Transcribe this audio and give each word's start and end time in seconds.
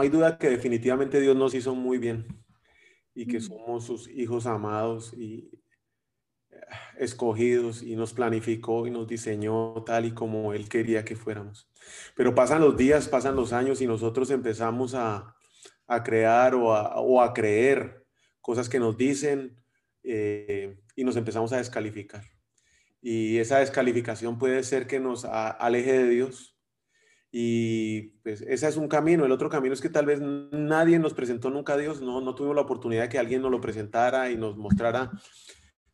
No 0.00 0.04
hay 0.04 0.08
duda 0.08 0.38
que 0.38 0.48
definitivamente 0.48 1.20
Dios 1.20 1.36
nos 1.36 1.52
hizo 1.52 1.74
muy 1.74 1.98
bien 1.98 2.26
y 3.14 3.26
que 3.26 3.38
somos 3.38 3.84
sus 3.84 4.08
hijos 4.08 4.46
amados 4.46 5.12
y 5.12 5.50
eh, 6.48 6.58
escogidos 6.96 7.82
y 7.82 7.96
nos 7.96 8.14
planificó 8.14 8.86
y 8.86 8.90
nos 8.90 9.06
diseñó 9.06 9.84
tal 9.84 10.06
y 10.06 10.12
como 10.12 10.54
Él 10.54 10.70
quería 10.70 11.04
que 11.04 11.16
fuéramos. 11.16 11.68
Pero 12.16 12.34
pasan 12.34 12.62
los 12.62 12.78
días, 12.78 13.08
pasan 13.08 13.36
los 13.36 13.52
años 13.52 13.82
y 13.82 13.86
nosotros 13.86 14.30
empezamos 14.30 14.94
a, 14.94 15.36
crear 16.02 16.54
o 16.54 17.20
a, 17.20 17.34
creer 17.34 18.06
cosas 18.40 18.70
que 18.70 18.80
nos 18.80 18.96
dicen 18.96 19.62
eh, 20.02 20.78
y 20.96 21.04
nos 21.04 21.16
empezamos 21.16 21.52
a 21.52 21.58
descalificar. 21.58 22.24
Y 23.02 23.36
esa 23.36 23.58
descalificación 23.58 24.38
puede 24.38 24.62
ser 24.62 24.86
que 24.86 24.98
nos 24.98 25.26
aleje 25.26 25.92
de 25.92 26.08
Dios 26.08 26.56
y 27.32 28.02
pues 28.22 28.42
ese 28.42 28.68
es 28.68 28.76
un 28.76 28.88
camino. 28.88 29.24
El 29.24 29.32
otro 29.32 29.48
camino 29.48 29.72
es 29.72 29.80
que 29.80 29.88
tal 29.88 30.06
vez 30.06 30.20
nadie 30.20 30.98
nos 30.98 31.14
presentó 31.14 31.50
nunca 31.50 31.74
a 31.74 31.76
Dios, 31.76 32.00
no, 32.00 32.20
no 32.20 32.34
tuvimos 32.34 32.56
la 32.56 32.62
oportunidad 32.62 33.02
de 33.02 33.08
que 33.08 33.18
alguien 33.18 33.42
nos 33.42 33.50
lo 33.50 33.60
presentara 33.60 34.30
y 34.30 34.36
nos 34.36 34.56
mostrara 34.56 35.10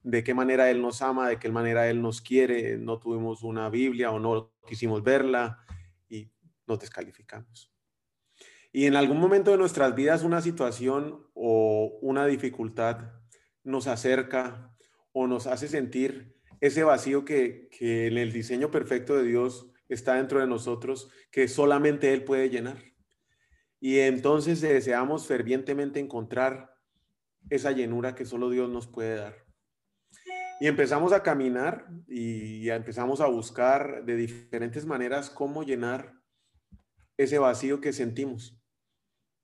de 0.02 0.24
qué 0.24 0.34
manera 0.34 0.70
Él 0.70 0.80
nos 0.80 1.02
ama, 1.02 1.28
de 1.28 1.38
qué 1.38 1.50
manera 1.50 1.88
Él 1.88 2.00
nos 2.00 2.22
quiere. 2.22 2.78
No 2.78 2.98
tuvimos 2.98 3.42
una 3.42 3.68
Biblia 3.68 4.12
o 4.12 4.18
no 4.18 4.54
quisimos 4.66 5.02
verla 5.02 5.58
y 6.08 6.30
nos 6.66 6.78
descalificamos. 6.78 7.72
Y 8.72 8.86
en 8.86 8.96
algún 8.96 9.18
momento 9.18 9.50
de 9.50 9.58
nuestras 9.58 9.94
vidas 9.94 10.22
una 10.22 10.40
situación 10.40 11.26
o 11.34 11.98
una 12.00 12.26
dificultad 12.26 13.12
nos 13.62 13.88
acerca 13.88 14.74
o 15.12 15.26
nos 15.26 15.46
hace 15.46 15.68
sentir 15.68 16.36
ese 16.60 16.84
vacío 16.84 17.24
que, 17.24 17.68
que 17.70 18.06
en 18.06 18.16
el 18.16 18.32
diseño 18.32 18.70
perfecto 18.70 19.16
de 19.16 19.24
Dios 19.24 19.70
está 19.88 20.14
dentro 20.14 20.40
de 20.40 20.46
nosotros 20.46 21.10
que 21.30 21.48
solamente 21.48 22.12
Él 22.12 22.24
puede 22.24 22.50
llenar. 22.50 22.82
Y 23.80 23.98
entonces 23.98 24.60
deseamos 24.60 25.26
fervientemente 25.26 26.00
encontrar 26.00 26.74
esa 27.50 27.72
llenura 27.72 28.14
que 28.14 28.24
solo 28.24 28.50
Dios 28.50 28.70
nos 28.70 28.86
puede 28.86 29.16
dar. 29.16 29.46
Y 30.58 30.66
empezamos 30.66 31.12
a 31.12 31.22
caminar 31.22 31.86
y 32.08 32.68
empezamos 32.70 33.20
a 33.20 33.26
buscar 33.26 34.04
de 34.04 34.16
diferentes 34.16 34.86
maneras 34.86 35.28
cómo 35.28 35.62
llenar 35.62 36.14
ese 37.18 37.38
vacío 37.38 37.80
que 37.80 37.92
sentimos. 37.92 38.58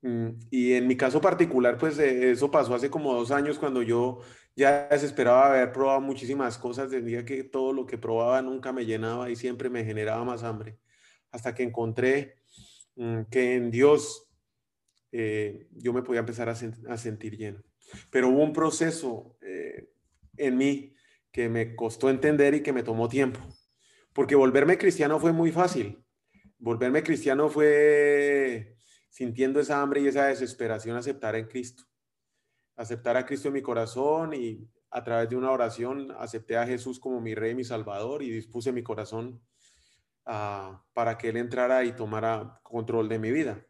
Mm, 0.01 0.39
y 0.49 0.73
en 0.73 0.87
mi 0.87 0.97
caso 0.97 1.21
particular, 1.21 1.77
pues 1.77 1.97
eh, 1.99 2.31
eso 2.31 2.51
pasó 2.51 2.75
hace 2.75 2.89
como 2.89 3.13
dos 3.13 3.31
años 3.31 3.57
cuando 3.59 3.81
yo 3.81 4.19
ya 4.55 4.87
desesperaba 4.89 5.47
haber 5.47 5.71
probado 5.71 6.01
muchísimas 6.01 6.57
cosas, 6.57 6.91
decía 6.91 7.25
que 7.25 7.43
todo 7.43 7.73
lo 7.73 7.85
que 7.85 7.97
probaba 7.97 8.41
nunca 8.41 8.71
me 8.71 8.85
llenaba 8.85 9.29
y 9.29 9.35
siempre 9.35 9.69
me 9.69 9.83
generaba 9.83 10.23
más 10.23 10.43
hambre, 10.43 10.77
hasta 11.31 11.55
que 11.55 11.63
encontré 11.63 12.35
mm, 12.95 13.23
que 13.31 13.55
en 13.55 13.71
Dios 13.71 14.29
eh, 15.11 15.67
yo 15.71 15.93
me 15.93 16.03
podía 16.03 16.19
empezar 16.19 16.49
a, 16.49 16.55
sentir 16.97 17.37
lleno. 17.37 17.63
Pero 18.11 18.29
hubo 18.29 18.43
un 18.43 18.53
proceso 18.53 19.37
eh, 19.41 19.89
en 20.37 20.57
mí 20.57 20.93
que 21.31 21.49
me 21.49 21.75
costó 21.75 22.09
entender 22.09 22.53
y 22.55 22.61
que 22.61 22.73
me 22.73 22.83
tomó 22.83 23.07
tiempo, 23.09 23.39
porque 24.13 24.35
volverme 24.35 24.77
cristiano 24.77 25.19
fue 25.19 25.31
muy 25.31 25.51
fácil. 25.51 26.03
Volverme 26.59 27.03
cristiano 27.03 27.49
fue 27.49 28.77
sintiendo 29.09 29.59
esa 29.59 29.81
hambre 29.81 30.01
y 30.01 30.07
esa 30.07 30.27
desesperación 30.27 30.95
aceptar 30.95 31.35
en 31.35 31.47
Cristo 31.47 31.83
aceptar 32.75 33.17
a 33.17 33.25
Cristo 33.25 33.47
en 33.47 33.53
mi 33.55 33.61
corazón 33.61 34.33
y 34.33 34.67
a 34.89 35.03
través 35.03 35.29
de 35.29 35.35
una 35.35 35.51
oración 35.51 36.13
acepté 36.17 36.57
a 36.57 36.65
Jesús 36.65 36.99
como 36.99 37.19
mi 37.19 37.35
rey, 37.35 37.55
mi 37.55 37.63
salvador 37.63 38.21
y 38.23 38.29
dispuse 38.29 38.71
mi 38.71 38.83
corazón 38.83 39.41
ah, 40.25 40.83
para 40.93 41.17
que 41.17 41.29
Él 41.29 41.37
entrara 41.37 41.83
y 41.83 41.93
tomara 41.93 42.59
control 42.63 43.09
de 43.09 43.19
mi 43.19 43.31
vida. 43.31 43.65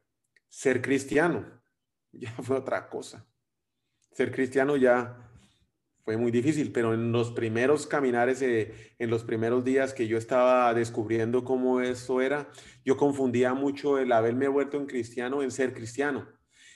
Ser 0.50 0.81
cristiano 0.81 1.62
ya 2.12 2.31
fue 2.41 2.58
otra 2.58 2.90
cosa. 2.90 3.25
Ser 4.12 4.31
cristiano 4.31 4.75
ya 4.75 5.30
fue 6.03 6.18
muy 6.18 6.31
difícil, 6.31 6.74
pero 6.74 6.94
en 6.94 7.14
los 7.14 7.31
primeros 7.31 7.88
caminares, 7.88 8.41
eh, 8.41 8.94
en 9.00 9.09
los 9.09 9.24
primeros 9.24 9.64
días 9.64 9.94
que 9.94 10.08
yo 10.08 10.18
estaba 10.18 10.74
descubriendo 10.74 11.46
cómo 11.46 11.80
eso 11.80 12.22
era, 12.22 12.50
yo 12.84 12.97
confundía 12.97 13.53
mucho 13.53 13.97
el 13.97 14.12
haberme 14.12 14.50
vuelto 14.50 14.78
en 14.78 14.85
cristiano 14.85 15.41
en 15.41 15.52
ser 15.52 15.74
cristiano 15.74 16.28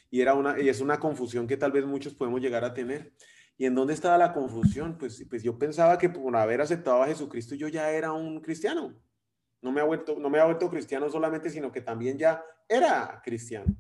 y, 0.10 0.22
era 0.22 0.34
una, 0.34 0.60
y 0.60 0.70
es 0.70 0.82
una 0.82 1.00
confusión 1.00 1.48
que 1.48 1.58
tal 1.58 1.72
vez 1.72 1.86
muchos 1.86 2.14
podemos 2.14 2.42
llegar 2.42 2.64
a 2.64 2.74
tener. 2.74 3.14
¿Y 3.58 3.66
en 3.66 3.76
dónde 3.76 3.94
estaba 3.94 4.18
la 4.18 4.34
confusión? 4.34 4.98
Pues, 4.98 5.26
pues 5.30 5.42
yo 5.42 5.58
pensaba 5.58 5.98
que 5.98 6.10
por 6.10 6.36
haber 6.36 6.62
aceptado 6.62 7.02
a 7.02 7.08
Jesucristo 7.08 7.56
yo 7.56 7.68
ya 7.68 7.92
era 7.92 8.12
un 8.12 8.40
cristiano. 8.40 8.96
No 9.62 9.72
me 9.72 9.82
ha 9.82 9.84
vuelto, 9.84 10.18
no 10.20 10.30
me 10.30 10.40
ha 10.40 10.46
vuelto 10.46 10.70
cristiano 10.70 11.10
solamente, 11.10 11.50
sino 11.50 11.72
que 11.72 11.82
también 11.82 12.18
ya 12.18 12.44
era 12.70 13.20
cristiano. 13.24 13.76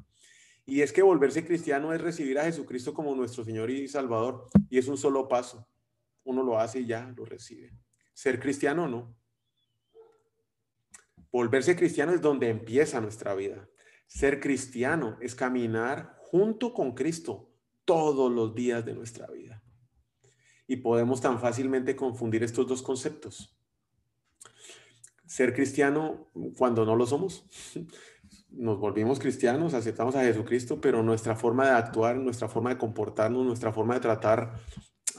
Y 0.66 0.81
es 0.81 0.91
que 0.91 1.01
volverse 1.01 1.45
cristiano 1.45 1.93
es 1.93 2.01
recibir 2.01 2.39
a 2.39 2.43
Jesucristo 2.43 2.93
como 2.93 3.16
nuestro 3.16 3.43
Señor 3.43 3.69
y 3.69 3.87
Salvador. 3.87 4.49
Y 4.69 4.79
es 4.79 4.87
un 4.87 4.97
solo 4.97 5.27
paso. 5.27 5.67
Uno 6.23 6.43
lo 6.43 6.59
hace 6.59 6.81
y 6.81 6.87
ya 6.87 7.13
lo 7.16 7.23
recibe. 7.23 7.71
Ser 8.13 8.39
cristiano 8.39 8.87
no. 8.87 9.16
Volverse 11.31 11.75
cristiano 11.75 12.13
es 12.13 12.21
donde 12.21 12.49
empieza 12.49 12.99
nuestra 12.99 13.35
vida. 13.35 13.69
Ser 14.07 14.39
cristiano 14.39 15.17
es 15.21 15.35
caminar 15.35 16.16
junto 16.31 16.73
con 16.73 16.93
Cristo 16.93 17.49
todos 17.85 18.31
los 18.31 18.53
días 18.53 18.85
de 18.85 18.93
nuestra 18.93 19.27
vida. 19.27 19.63
Y 20.67 20.77
podemos 20.77 21.21
tan 21.21 21.39
fácilmente 21.39 21.95
confundir 21.95 22.43
estos 22.43 22.67
dos 22.67 22.81
conceptos. 22.81 23.57
Ser 25.25 25.53
cristiano 25.53 26.29
cuando 26.57 26.85
no 26.85 26.95
lo 26.95 27.05
somos. 27.05 27.45
Nos 28.49 28.79
volvimos 28.79 29.19
cristianos, 29.19 29.73
aceptamos 29.73 30.16
a 30.16 30.23
Jesucristo, 30.23 30.81
pero 30.81 31.03
nuestra 31.03 31.35
forma 31.35 31.66
de 31.66 31.71
actuar, 31.71 32.17
nuestra 32.17 32.49
forma 32.49 32.71
de 32.71 32.77
comportarnos, 32.77 33.45
nuestra 33.45 33.71
forma 33.71 33.93
de 33.95 33.99
tratar 33.99 34.53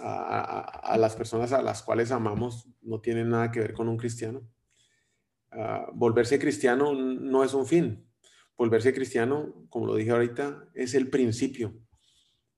a, 0.01 0.97
las 0.99 1.17
personas 1.17 1.53
a 1.53 1.63
las 1.63 1.83
cuales 1.83 2.11
amamos 2.11 2.69
no 2.83 3.01
tiene 3.01 3.25
nada 3.25 3.51
que 3.51 3.61
ver 3.61 3.75
con 3.75 3.89
un 3.89 3.97
cristiano. 3.97 4.43
Ah, 5.51 5.87
volverse 5.95 6.39
cristiano 6.39 6.95
no 6.95 7.45
es 7.45 7.55
un 7.55 7.67
fin, 7.67 8.08
volverse 8.59 8.93
cristiano, 8.93 9.55
como 9.71 9.87
lo 9.87 9.95
dije 9.95 10.11
ahorita, 10.11 10.69
es 10.75 10.95
el 10.95 11.09
principio, 11.09 11.73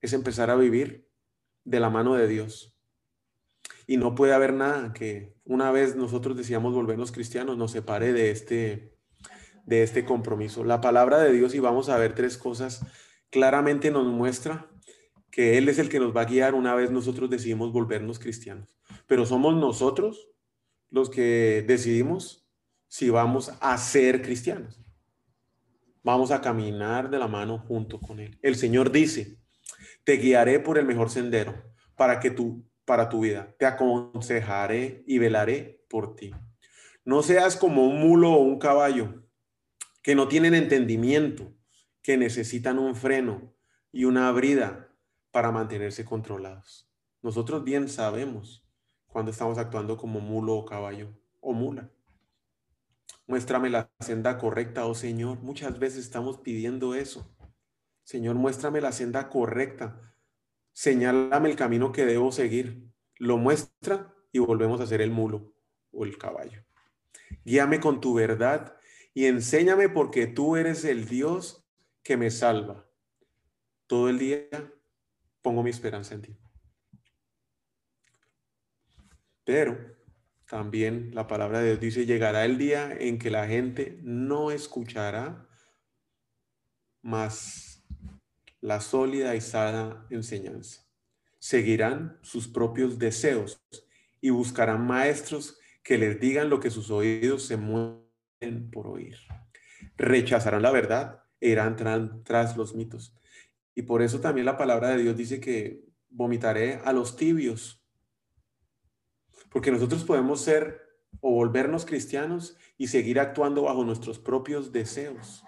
es 0.01 0.15
empezar 0.15 0.51
a 0.51 0.57
vivir 0.57 1.07
de 1.65 1.79
la 1.79 1.91
mano 1.91 2.15
de 2.15 2.27
Dios. 2.27 2.75
Y 3.87 3.99
no 3.99 4.15
puede 4.15 4.33
haber 4.33 4.55
nada 4.55 4.93
que 4.95 5.37
una 5.45 5.71
vez 5.71 5.97
nosotros 5.97 6.37
decíamos 6.37 6.75
volvernos 6.75 7.13
cristianos 7.13 7.59
nos 7.59 7.73
separe 7.73 8.13
de 8.15 8.31
este, 8.31 8.97
de 9.67 9.83
este 9.83 10.05
compromiso. 10.05 10.65
La 10.65 10.81
palabra 10.81 11.19
de 11.19 11.33
Dios, 11.33 11.55
y 11.55 11.61
vamos 11.61 11.91
a 11.91 11.99
ver 11.99 12.15
tres 12.15 12.39
cosas, 12.39 12.85
claramente 13.29 13.91
nos 13.91 14.07
muestra 14.07 14.71
que 15.31 15.59
Él 15.59 15.69
es 15.69 15.79
el 15.79 15.91
que 15.91 16.01
nos 16.01 16.17
va 16.17 16.23
a 16.23 16.27
guiar 16.27 16.55
una 16.55 16.75
vez 16.75 16.91
nosotros 16.91 17.29
decidimos 17.29 17.73
volvernos 17.73 18.19
cristianos. 18.19 18.75
Pero 19.07 19.27
somos 19.27 19.55
nosotros 19.55 20.31
los 20.89 21.11
que 21.11 21.63
decidimos 21.67 22.49
si 22.89 23.11
vamos 23.11 23.53
a 23.61 23.77
ser 23.77 24.23
cristianos. 24.23 24.81
Vamos 26.03 26.31
a 26.31 26.41
caminar 26.41 27.11
de 27.11 27.19
la 27.19 27.29
mano 27.29 27.59
junto 27.59 28.01
con 28.01 28.21
Él. 28.21 28.39
El 28.43 28.57
Señor 28.57 28.91
dice, 28.91 29.39
te 30.05 30.15
guiaré 30.15 30.61
por 30.61 30.79
el 30.79 30.87
mejor 30.87 31.11
sendero 31.11 31.63
para 31.95 32.21
que 32.21 32.31
tú, 32.31 32.65
para 32.85 33.09
tu 33.09 33.21
vida. 33.21 33.55
Te 33.59 33.67
aconsejaré 33.67 35.05
y 35.07 35.19
velaré 35.19 35.85
por 35.89 36.17
ti. 36.17 36.33
No 37.05 37.23
seas 37.23 37.57
como 37.57 37.87
un 37.87 38.01
mulo 38.01 38.33
o 38.33 38.39
un 38.39 38.59
caballo 38.59 39.25
que 40.03 40.15
no 40.15 40.29
tienen 40.29 40.55
entendimiento, 40.55 41.53
que 42.03 42.17
necesitan 42.17 42.79
un 42.79 42.95
freno 42.95 43.55
y 43.93 44.05
una 44.05 44.31
brida 44.33 44.89
para 45.31 45.53
mantenerse 45.53 46.05
controlados. 46.05 46.91
Nosotros 47.23 47.65
bien 47.65 47.89
sabemos 47.89 48.67
cuando 49.07 49.31
estamos 49.31 49.59
actuando 49.59 49.97
como 49.97 50.21
mulo 50.21 50.55
o 50.55 50.65
caballo 50.65 51.15
o 51.41 51.53
mula. 51.53 51.91
Muéstrame 53.31 53.71
la 53.71 53.89
senda 54.01 54.39
correcta, 54.39 54.87
oh 54.87 54.95
Señor. 54.97 55.39
Muchas 55.39 55.79
veces 55.79 56.01
estamos 56.01 56.39
pidiendo 56.39 56.97
eso. 56.97 57.33
Señor, 58.03 58.35
muéstrame 58.35 58.81
la 58.81 58.91
senda 58.91 59.29
correcta. 59.29 60.17
Señálame 60.73 61.49
el 61.49 61.55
camino 61.55 61.93
que 61.93 62.07
debo 62.07 62.33
seguir. 62.33 62.91
Lo 63.19 63.37
muestra 63.39 64.13
y 64.33 64.41
volvemos 64.41 64.81
a 64.81 64.87
ser 64.89 65.01
el 65.01 65.13
mulo 65.13 65.55
o 65.93 66.05
el 66.05 66.19
caballo. 66.19 66.65
Guíame 67.45 67.79
con 67.79 68.01
tu 68.01 68.15
verdad 68.15 68.77
y 69.15 69.27
enséñame 69.27 69.89
porque 69.89 70.27
tú 70.27 70.57
eres 70.57 70.85
el 70.85 71.07
Dios 71.07 71.65
que 72.03 72.17
me 72.17 72.33
salva. 72.33 72.91
Todo 73.87 74.09
el 74.09 74.19
día 74.19 74.49
pongo 75.41 75.63
mi 75.63 75.71
esperanza 75.71 76.17
en 76.17 76.23
ti. 76.23 76.37
Pero 79.45 80.00
también 80.51 81.15
la 81.15 81.29
palabra 81.29 81.61
de 81.61 81.69
Dios 81.69 81.81
dice, 81.81 82.07
llegará 82.07 82.45
el 82.45 82.59
día 82.59 82.93
en 82.99 83.21
que 83.21 83.31
la 83.31 83.47
gente 83.47 84.01
no 84.03 84.51
escuchará 84.51 85.49
más 87.03 87.85
la 88.61 88.81
sólida 88.81 89.37
y 89.37 89.41
sana 89.41 90.09
enseñanza. 90.11 90.85
Seguirán 91.39 92.19
sus 92.23 92.49
propios 92.49 92.99
deseos 92.99 93.65
y 94.21 94.31
buscarán 94.31 94.85
maestros 94.85 95.57
que 95.85 95.99
les 95.99 96.19
digan 96.19 96.51
lo 96.51 96.59
que 96.59 96.71
sus 96.71 96.91
oídos 96.91 97.45
se 97.45 97.57
mueven 97.57 98.71
por 98.73 98.89
oír. 98.89 99.19
Rechazarán 99.97 100.63
la 100.63 100.73
verdad 100.73 101.23
e 101.39 101.51
irán 101.51 101.77
tras 102.25 102.57
los 102.57 102.75
mitos. 102.75 103.17
Y 103.77 103.83
por 103.83 104.03
eso 104.03 104.21
también 104.21 104.47
la 104.47 104.59
palabra 104.59 104.89
de 104.89 105.03
Dios 105.05 105.17
dice 105.17 105.39
que 105.39 105.85
vomitaré 106.09 106.81
a 106.85 106.93
los 106.93 107.15
tibios. 107.15 107.80
Porque 109.51 109.71
nosotros 109.71 110.05
podemos 110.05 110.41
ser 110.41 110.91
o 111.21 111.33
volvernos 111.33 111.85
cristianos 111.85 112.57
y 112.79 112.87
seguir 112.87 113.19
actuando 113.21 113.63
bajo 113.63 113.85
nuestros 113.85 114.19
propios 114.19 114.73
deseos. 114.73 115.45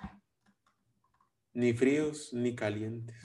Ni 1.54 1.72
fríos 1.72 2.32
ni 2.32 2.54
calientes. 2.54 3.16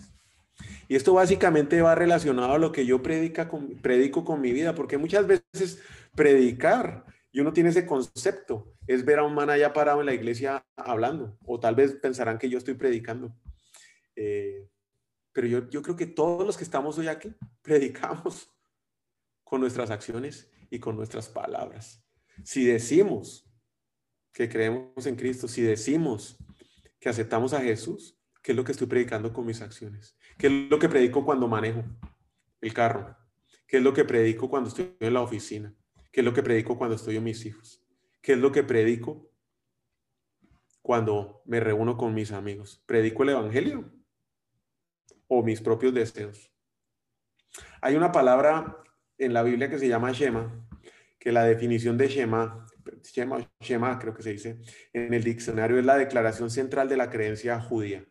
Y 0.88 0.96
esto 0.96 1.14
básicamente 1.14 1.82
va 1.82 1.96
relacionado 1.96 2.54
a 2.54 2.58
lo 2.58 2.72
que 2.72 2.86
yo 2.86 3.02
predica 3.02 3.50
predico 3.82 4.24
con 4.24 4.42
mi 4.42 4.52
vida, 4.52 4.74
porque 4.76 4.98
muchas 4.98 5.28
veces 5.28 5.82
predicar 6.16 7.06
y 7.32 7.40
uno 7.40 7.54
tiene 7.54 7.70
ese 7.70 7.86
concepto, 7.86 8.74
es 8.88 9.06
ver 9.06 9.20
a 9.20 9.24
un 9.24 9.36
man 9.36 9.50
allá 9.50 9.74
parado 9.74 10.00
en 10.00 10.06
la 10.06 10.14
iglesia 10.14 10.66
hablando, 10.76 11.38
o 11.46 11.60
tal 11.60 11.76
vez 11.76 11.94
pensarán 11.94 12.38
que 12.38 12.50
yo 12.50 12.58
estoy 12.58 12.74
predicando. 12.74 13.36
Eh, 14.16 14.68
pero 15.34 15.48
yo, 15.48 15.70
yo 15.70 15.82
creo 15.84 15.96
que 15.96 16.08
todos 16.08 16.46
los 16.46 16.58
que 16.58 16.64
estamos 16.64 16.98
hoy 16.98 17.08
aquí 17.08 17.36
predicamos 17.62 18.52
con 19.44 19.62
nuestras 19.62 19.92
acciones 19.92 20.50
y 20.69 20.80
con 20.80 20.96
nuestras 20.96 21.30
palabras. 21.30 22.04
Si 22.44 22.66
decimos 22.66 23.50
que 24.31 24.50
creemos 24.50 25.06
en 25.06 25.16
Cristo, 25.16 25.48
si 25.48 25.62
decimos 25.62 26.38
que 27.00 27.10
aceptamos 27.10 27.54
a 27.54 27.62
Jesús, 27.62 28.19
¿qué 28.42 28.52
es 28.52 28.56
lo 28.56 28.64
que 28.64 28.72
estoy 28.72 28.88
predicando 28.88 29.34
con 29.34 29.46
mis 29.46 29.62
acciones? 29.62 30.18
¿Qué 30.38 30.48
es 30.48 30.54
lo 30.69 30.80
que 30.80 30.90
predico 30.90 31.25
cuando 31.25 31.48
manejo 31.48 31.84
el 32.62 32.74
carro? 32.74 33.18
¿Qué 33.68 33.78
es 33.78 33.84
lo 33.84 33.94
que 33.94 34.06
predico 34.06 34.50
cuando 34.50 34.69
estoy 34.69 34.96
en 35.00 35.14
la 35.14 35.22
oficina? 35.22 35.75
¿Qué 36.12 36.22
es 36.22 36.25
lo 36.25 36.34
que 36.34 36.44
predico 36.44 36.78
cuando 36.78 36.96
estoy 36.96 37.16
con 37.16 37.24
mis 37.24 37.46
hijos? 37.46 37.84
¿Qué 38.22 38.34
es 38.34 38.40
lo 38.40 38.52
que 38.52 38.64
predico 38.64 39.30
cuando 40.81 41.42
me 41.46 41.60
reúno 41.60 41.98
con 41.98 42.14
mis 42.14 42.31
amigos? 42.31 42.84
¿Predico 42.86 43.24
el 43.24 43.30
Evangelio 43.30 43.92
o 45.28 45.44
mis 45.44 45.62
propios 45.62 45.94
deseos? 45.94 46.52
Hay 47.81 47.96
una 47.96 48.12
palabra 48.12 48.84
en 49.18 49.34
la 49.34 49.44
Biblia 49.44 49.69
que 49.69 49.80
se 49.80 49.88
llama 49.88 50.12
Shema, 50.12 50.68
que 51.19 51.31
la 51.31 51.44
definición 51.44 51.98
de 51.98 52.08
Shema, 52.08 52.66
Shema, 53.04 53.52
Shema 53.60 54.00
creo 54.00 54.14
que 54.14 54.24
se 54.24 54.31
dice, 54.31 54.62
en 54.94 55.14
el 55.14 55.24
diccionario 55.24 55.80
es 55.80 55.86
la 55.86 55.98
declaración 55.98 56.50
central 56.50 56.90
de 56.90 56.98
la 56.98 57.10
creencia 57.10 57.60
judía. 57.60 58.06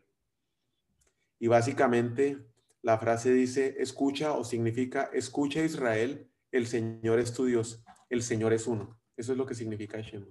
Y 1.39 1.47
básicamente 1.47 2.37
la 2.81 2.97
frase 2.97 3.31
dice, 3.31 3.75
escucha 3.79 4.33
o 4.33 4.43
significa, 4.43 5.09
escucha 5.13 5.61
Israel, 5.61 6.29
el 6.51 6.67
Señor 6.67 7.19
es 7.19 7.33
tu 7.33 7.45
Dios 7.45 7.83
el 8.09 8.23
Señor 8.23 8.53
es 8.53 8.67
uno. 8.67 8.99
Eso 9.15 9.31
es 9.31 9.37
lo 9.37 9.45
que 9.45 9.55
significa 9.55 9.99
Shema. 9.99 10.27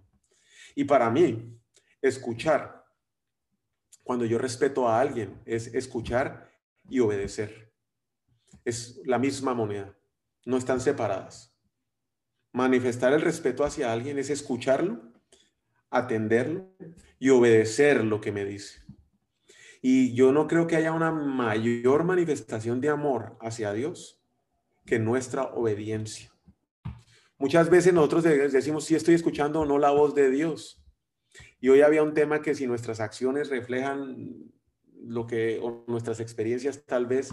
Y 0.74 0.84
para 0.84 1.10
mí, 1.10 1.58
escuchar, 2.00 2.84
cuando 4.02 4.24
yo 4.24 4.38
respeto 4.38 4.88
a 4.88 5.00
alguien, 5.00 5.40
es 5.44 5.68
escuchar 5.74 6.50
y 6.88 7.00
obedecer. 7.00 7.72
Es 8.64 9.00
la 9.04 9.18
misma 9.18 9.54
moneda, 9.54 9.96
no 10.46 10.56
están 10.56 10.80
separadas. 10.80 11.54
Manifestar 12.52 13.12
el 13.12 13.20
respeto 13.20 13.64
hacia 13.64 13.92
alguien 13.92 14.18
es 14.18 14.30
escucharlo, 14.30 15.12
atenderlo 15.90 16.74
y 17.18 17.28
obedecer 17.28 18.02
lo 18.04 18.22
que 18.22 18.32
me 18.32 18.46
dice. 18.46 18.80
Y 19.82 20.14
yo 20.14 20.32
no 20.32 20.46
creo 20.46 20.66
que 20.66 20.76
haya 20.76 20.92
una 20.92 21.12
mayor 21.12 22.04
manifestación 22.04 22.80
de 22.80 22.88
amor 22.88 23.36
hacia 23.40 23.74
Dios 23.74 24.22
que 24.86 24.98
nuestra 24.98 25.42
obediencia. 25.42 26.32
Muchas 27.38 27.68
veces 27.68 27.92
nosotros 27.92 28.24
decimos 28.24 28.84
si 28.84 28.94
estoy 28.94 29.14
escuchando 29.14 29.60
o 29.60 29.66
no 29.66 29.78
la 29.78 29.90
voz 29.90 30.14
de 30.14 30.30
Dios. 30.30 30.82
Y 31.60 31.68
hoy 31.68 31.82
había 31.82 32.02
un 32.02 32.14
tema 32.14 32.40
que 32.40 32.54
si 32.54 32.66
nuestras 32.66 33.00
acciones 33.00 33.50
reflejan 33.50 34.52
lo 35.02 35.26
que, 35.26 35.58
o 35.60 35.84
nuestras 35.88 36.20
experiencias 36.20 36.84
tal 36.86 37.06
vez 37.06 37.32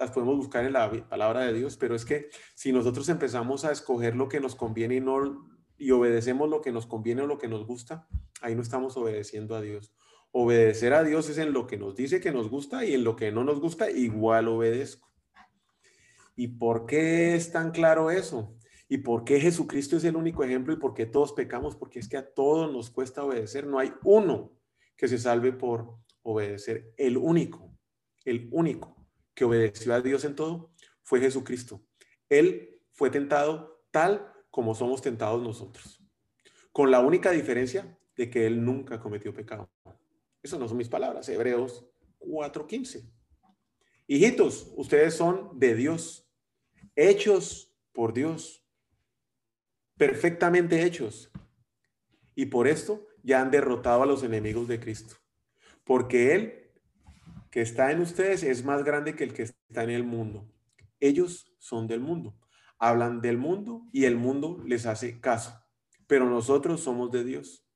las 0.00 0.10
podemos 0.10 0.36
buscar 0.36 0.64
en 0.64 0.72
la 0.72 0.90
palabra 1.08 1.42
de 1.42 1.52
Dios, 1.52 1.76
pero 1.76 1.94
es 1.94 2.06
que 2.06 2.30
si 2.54 2.72
nosotros 2.72 3.08
empezamos 3.10 3.66
a 3.66 3.70
escoger 3.70 4.16
lo 4.16 4.28
que 4.28 4.40
nos 4.40 4.56
conviene 4.56 4.96
y 4.96 5.00
no 5.00 5.46
y 5.76 5.90
obedecemos 5.90 6.48
lo 6.48 6.62
que 6.62 6.72
nos 6.72 6.86
conviene 6.86 7.22
o 7.22 7.26
lo 7.26 7.38
que 7.38 7.48
nos 7.48 7.66
gusta, 7.66 8.08
ahí 8.40 8.54
no 8.54 8.62
estamos 8.62 8.96
obedeciendo 8.96 9.54
a 9.54 9.60
Dios. 9.60 9.94
Obedecer 10.32 10.94
a 10.94 11.04
Dios 11.04 11.28
es 11.28 11.36
en 11.36 11.52
lo 11.52 11.66
que 11.66 11.76
nos 11.76 11.96
dice 11.96 12.20
que 12.20 12.32
nos 12.32 12.48
gusta 12.48 12.84
y 12.84 12.94
en 12.94 13.04
lo 13.04 13.14
que 13.14 13.30
no 13.30 13.44
nos 13.44 13.60
gusta 13.60 13.90
igual 13.90 14.48
obedezco. 14.48 15.12
¿Y 16.34 16.48
por 16.48 16.86
qué 16.86 17.34
es 17.34 17.52
tan 17.52 17.70
claro 17.70 18.10
eso? 18.10 18.56
¿Y 18.88 18.98
por 18.98 19.24
qué 19.24 19.38
Jesucristo 19.38 19.98
es 19.98 20.04
el 20.04 20.16
único 20.16 20.44
ejemplo 20.44 20.72
y 20.72 20.78
por 20.78 20.94
qué 20.94 21.04
todos 21.04 21.32
pecamos? 21.32 21.76
Porque 21.76 21.98
es 21.98 22.08
que 22.08 22.16
a 22.16 22.32
todos 22.32 22.72
nos 22.72 22.90
cuesta 22.90 23.22
obedecer. 23.22 23.66
No 23.66 23.78
hay 23.78 23.92
uno 24.02 24.52
que 24.96 25.08
se 25.08 25.18
salve 25.18 25.52
por 25.52 25.96
obedecer. 26.22 26.92
El 26.96 27.16
único, 27.16 27.76
el 28.24 28.48
único 28.52 28.99
que 29.34 29.44
obedeció 29.44 29.94
a 29.94 30.00
Dios 30.00 30.24
en 30.24 30.34
todo 30.34 30.72
fue 31.02 31.20
Jesucristo. 31.20 31.82
Él 32.28 32.80
fue 32.92 33.10
tentado 33.10 33.82
tal 33.90 34.32
como 34.50 34.74
somos 34.74 35.02
tentados 35.02 35.42
nosotros. 35.42 36.02
Con 36.72 36.90
la 36.90 37.00
única 37.00 37.30
diferencia 37.30 37.98
de 38.16 38.30
que 38.30 38.46
Él 38.46 38.64
nunca 38.64 39.00
cometió 39.00 39.32
pecado. 39.34 39.70
Eso 40.42 40.58
no 40.58 40.68
son 40.68 40.76
mis 40.76 40.88
palabras. 40.88 41.28
Hebreos 41.28 41.86
4:15. 42.18 43.10
Hijitos, 44.06 44.72
ustedes 44.76 45.14
son 45.14 45.58
de 45.58 45.74
Dios, 45.74 46.28
hechos 46.96 47.72
por 47.92 48.12
Dios 48.12 48.60
perfectamente 50.00 50.82
hechos. 50.82 51.30
Y 52.34 52.46
por 52.46 52.66
esto 52.66 53.06
ya 53.22 53.42
han 53.42 53.50
derrotado 53.50 54.02
a 54.02 54.06
los 54.06 54.22
enemigos 54.22 54.66
de 54.66 54.80
Cristo. 54.80 55.16
Porque 55.84 56.34
Él 56.34 56.59
que 57.50 57.60
está 57.60 57.90
en 57.90 58.00
ustedes 58.00 58.42
es 58.42 58.64
más 58.64 58.84
grande 58.84 59.16
que 59.16 59.24
el 59.24 59.34
que 59.34 59.42
está 59.42 59.82
en 59.82 59.90
el 59.90 60.04
mundo. 60.04 60.48
Ellos 61.00 61.52
son 61.58 61.86
del 61.88 62.00
mundo. 62.00 62.38
Hablan 62.78 63.20
del 63.20 63.38
mundo 63.38 63.88
y 63.92 64.04
el 64.04 64.16
mundo 64.16 64.62
les 64.64 64.86
hace 64.86 65.20
caso. 65.20 65.60
Pero 66.06 66.30
nosotros 66.30 66.80
somos 66.80 67.10
de 67.10 67.24
Dios. 67.24 67.66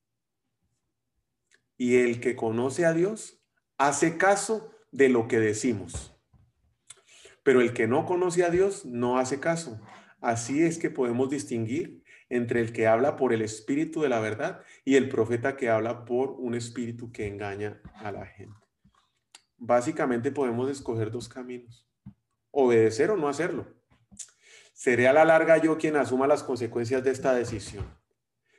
Y 1.77 1.97
el 1.97 2.21
que 2.21 2.37
conoce 2.37 2.87
a 2.87 2.93
Dios 2.93 3.43
hace 3.77 4.17
caso 4.17 4.71
de 4.93 5.09
lo 5.09 5.27
que 5.27 5.41
decimos. 5.41 6.17
Pero 7.43 7.61
el 7.61 7.75
que 7.75 7.89
no 7.89 8.07
conoce 8.07 8.45
a 8.45 8.51
Dios 8.51 8.87
no 8.87 9.19
hace 9.19 9.41
caso. 9.41 9.81
Así 10.21 10.63
es 10.63 10.79
que 10.79 10.89
podemos 10.89 11.29
distinguir 11.29 12.03
entre 12.31 12.61
el 12.61 12.73
que 12.73 12.87
habla 12.87 13.17
por 13.17 13.33
el 13.33 13.43
espíritu 13.43 14.01
de 14.03 14.09
la 14.09 14.21
verdad 14.21 14.63
y 14.85 14.97
el 14.97 15.09
profeta 15.09 15.57
que 15.57 15.69
habla 15.69 16.05
por 16.05 16.31
un 16.31 16.55
espíritu 16.55 17.13
que 17.13 17.27
engaña 17.27 17.83
a 17.97 18.13
la 18.13 18.25
gente. 18.25 18.64
Básicamente 19.67 20.31
podemos 20.31 20.71
escoger 20.71 21.11
dos 21.11 21.27
caminos, 21.27 21.89
obedecer 22.51 23.11
o 23.11 23.17
no 23.17 23.29
hacerlo. 23.29 23.67
Seré 24.75 25.09
a 25.09 25.15
la 25.15 25.25
larga 25.25 25.57
yo 25.57 25.79
quien 25.79 25.97
asuma 25.97 26.27
las 26.27 26.43
consecuencias 26.43 27.03
de 27.03 27.11
esta 27.11 27.35
decisión. 27.35 27.87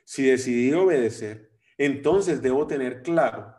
Si 0.04 0.24
decidí 0.24 0.72
obedecer, 0.72 1.52
entonces 1.78 2.42
debo 2.42 2.66
tener 2.66 3.04
claro 3.04 3.54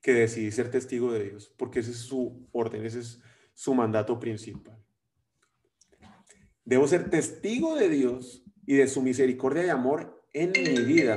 que 0.00 0.14
decidí 0.14 0.52
ser 0.52 0.70
testigo 0.70 1.10
de 1.10 1.30
Dios, 1.30 1.52
porque 1.58 1.80
ese 1.80 1.90
es 1.90 1.98
su 1.98 2.48
orden, 2.52 2.86
ese 2.86 3.00
es 3.00 3.20
su 3.52 3.74
mandato 3.74 4.20
principal. 4.20 4.80
Debo 6.64 6.86
ser 6.86 7.10
testigo 7.10 7.74
de 7.74 7.88
Dios 7.88 8.44
y 8.66 8.76
de 8.76 8.86
su 8.86 9.02
misericordia 9.02 9.66
y 9.66 9.70
amor 9.70 10.24
en 10.32 10.52
mi 10.52 10.84
vida. 10.84 11.16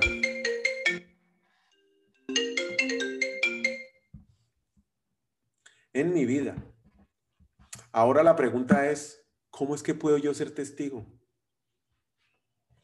En 5.93 6.11
mi 6.11 6.25
vida. 6.25 6.55
Ahora 7.91 8.23
la 8.23 8.35
pregunta 8.35 8.89
es, 8.89 9.29
¿cómo 9.51 9.75
es 9.75 9.83
que 9.83 9.93
puedo 9.93 10.17
yo 10.17 10.33
ser 10.33 10.49
testigo? 10.49 11.05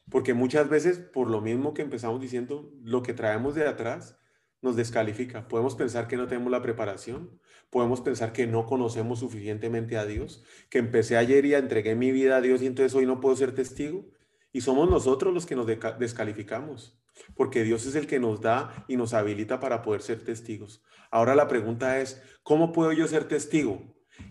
Porque 0.08 0.32
muchas 0.32 0.68
veces, 0.68 0.98
por 0.98 1.28
lo 1.28 1.40
mismo 1.40 1.74
que 1.74 1.82
empezamos 1.82 2.20
diciendo, 2.20 2.72
lo 2.82 3.02
que 3.02 3.12
traemos 3.12 3.56
de 3.56 3.66
atrás 3.66 4.16
nos 4.62 4.76
descalifica. 4.76 5.48
Podemos 5.48 5.74
pensar 5.74 6.06
que 6.06 6.16
no 6.16 6.28
tenemos 6.28 6.52
la 6.52 6.62
preparación, 6.62 7.40
podemos 7.70 8.00
pensar 8.00 8.32
que 8.32 8.46
no 8.46 8.64
conocemos 8.66 9.18
suficientemente 9.18 9.96
a 9.96 10.06
Dios, 10.06 10.44
que 10.68 10.78
empecé 10.78 11.16
ayer 11.16 11.44
y 11.46 11.54
entregué 11.54 11.96
mi 11.96 12.12
vida 12.12 12.36
a 12.36 12.40
Dios 12.40 12.62
y 12.62 12.66
entonces 12.66 12.94
hoy 12.94 13.06
no 13.06 13.20
puedo 13.20 13.34
ser 13.34 13.54
testigo. 13.56 14.08
Y 14.52 14.60
somos 14.60 14.88
nosotros 14.88 15.34
los 15.34 15.46
que 15.46 15.56
nos 15.56 15.66
descalificamos, 15.66 16.99
porque 17.34 17.62
Dios 17.64 17.86
es 17.86 17.94
el 17.94 18.06
que 18.06 18.20
nos 18.20 18.40
da 18.40 18.84
y 18.88 18.96
nos 18.96 19.14
habilita 19.14 19.60
para 19.60 19.82
poder 19.82 20.02
ser 20.02 20.24
testigos. 20.24 20.82
Ahora 21.10 21.34
la 21.34 21.48
pregunta 21.48 22.00
es, 22.00 22.22
¿cómo 22.42 22.72
puedo 22.72 22.92
yo 22.92 23.06
ser 23.06 23.24
testigo? 23.24 23.82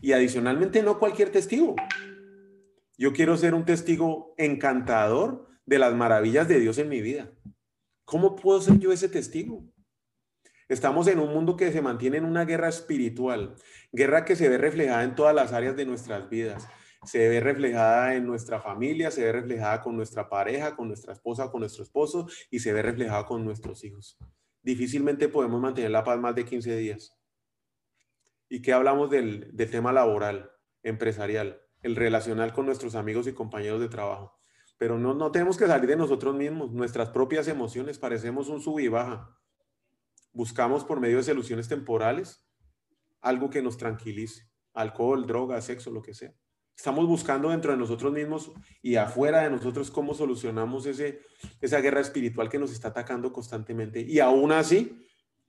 Y 0.01 0.13
adicionalmente, 0.13 0.83
no 0.83 0.99
cualquier 0.99 1.31
testigo. 1.31 1.75
Yo 2.97 3.13
quiero 3.13 3.37
ser 3.37 3.53
un 3.53 3.65
testigo 3.65 4.33
encantador 4.37 5.47
de 5.65 5.79
las 5.79 5.93
maravillas 5.95 6.47
de 6.47 6.59
Dios 6.59 6.77
en 6.77 6.89
mi 6.89 7.01
vida. 7.01 7.31
¿Cómo 8.05 8.35
puedo 8.35 8.61
ser 8.61 8.79
yo 8.79 8.91
ese 8.91 9.07
testigo? 9.07 9.63
Estamos 10.67 11.07
en 11.07 11.19
un 11.19 11.33
mundo 11.33 11.55
que 11.55 11.71
se 11.71 11.81
mantiene 11.81 12.17
en 12.17 12.25
una 12.25 12.45
guerra 12.45 12.69
espiritual, 12.69 13.55
guerra 13.91 14.25
que 14.25 14.35
se 14.35 14.49
ve 14.49 14.57
reflejada 14.57 15.03
en 15.03 15.15
todas 15.15 15.33
las 15.33 15.51
áreas 15.51 15.75
de 15.75 15.85
nuestras 15.85 16.29
vidas. 16.29 16.67
Se 17.03 17.29
ve 17.29 17.39
reflejada 17.39 18.15
en 18.15 18.25
nuestra 18.25 18.59
familia, 18.59 19.09
se 19.11 19.23
ve 19.23 19.31
reflejada 19.31 19.81
con 19.81 19.95
nuestra 19.95 20.27
pareja, 20.27 20.75
con 20.75 20.87
nuestra 20.87 21.13
esposa, 21.13 21.49
con 21.49 21.61
nuestro 21.61 21.83
esposo 21.83 22.27
y 22.49 22.59
se 22.59 22.73
ve 22.73 22.81
reflejada 22.81 23.25
con 23.25 23.45
nuestros 23.45 23.83
hijos. 23.83 24.17
Difícilmente 24.61 25.29
podemos 25.29 25.61
mantener 25.61 25.91
la 25.91 26.03
paz 26.03 26.19
más 26.19 26.35
de 26.35 26.45
15 26.45 26.75
días. 26.75 27.17
¿Y 28.49 28.61
qué 28.61 28.73
hablamos 28.73 29.09
del, 29.09 29.55
tema 29.71 29.93
laboral, 29.93 30.51
empresarial, 30.83 31.61
el 31.81 31.95
relacional 31.95 32.51
con 32.51 32.65
nuestros 32.65 32.95
amigos 32.95 33.27
y 33.27 33.33
compañeros 33.33 33.79
de 33.79 33.87
trabajo? 33.87 34.37
Pero 34.77 34.97
no, 34.97 35.13
no 35.13 35.31
tenemos 35.31 35.57
que 35.57 35.67
salir 35.67 35.89
de 35.89 35.95
nosotros 35.95 36.35
mismos, 36.35 36.71
nuestras 36.71 37.09
propias 37.09 37.47
emociones, 37.47 37.99
parecemos 37.99 38.49
un 38.49 38.61
sub 38.61 38.79
y 38.79 38.87
baja. 38.87 39.37
Buscamos 40.33 40.83
por 40.83 40.99
medio 40.99 41.17
de 41.17 41.23
soluciones 41.23 41.67
temporales 41.67 42.45
algo 43.21 43.49
que 43.49 43.61
nos 43.61 43.77
tranquilice, 43.77 44.49
alcohol, 44.73 45.25
droga, 45.25 45.61
sexo, 45.61 45.91
lo 45.91 46.01
que 46.01 46.13
sea. 46.13 46.33
Estamos 46.79 47.07
buscando 47.07 47.49
dentro 47.49 47.73
de 47.73 47.77
nosotros 47.77 48.13
mismos 48.13 48.53
y 48.81 48.95
afuera 48.95 49.41
de 49.41 49.49
nosotros 49.49 49.91
cómo 49.91 50.13
solucionamos 50.13 50.85
ese, 50.85 51.19
esa 51.59 51.81
guerra 51.81 51.99
espiritual 51.99 52.47
que 52.47 52.57
nos 52.57 52.71
está 52.71 52.87
atacando 52.87 53.33
constantemente. 53.33 53.99
Y 53.99 54.21
aún 54.21 54.53
así, 54.53 55.05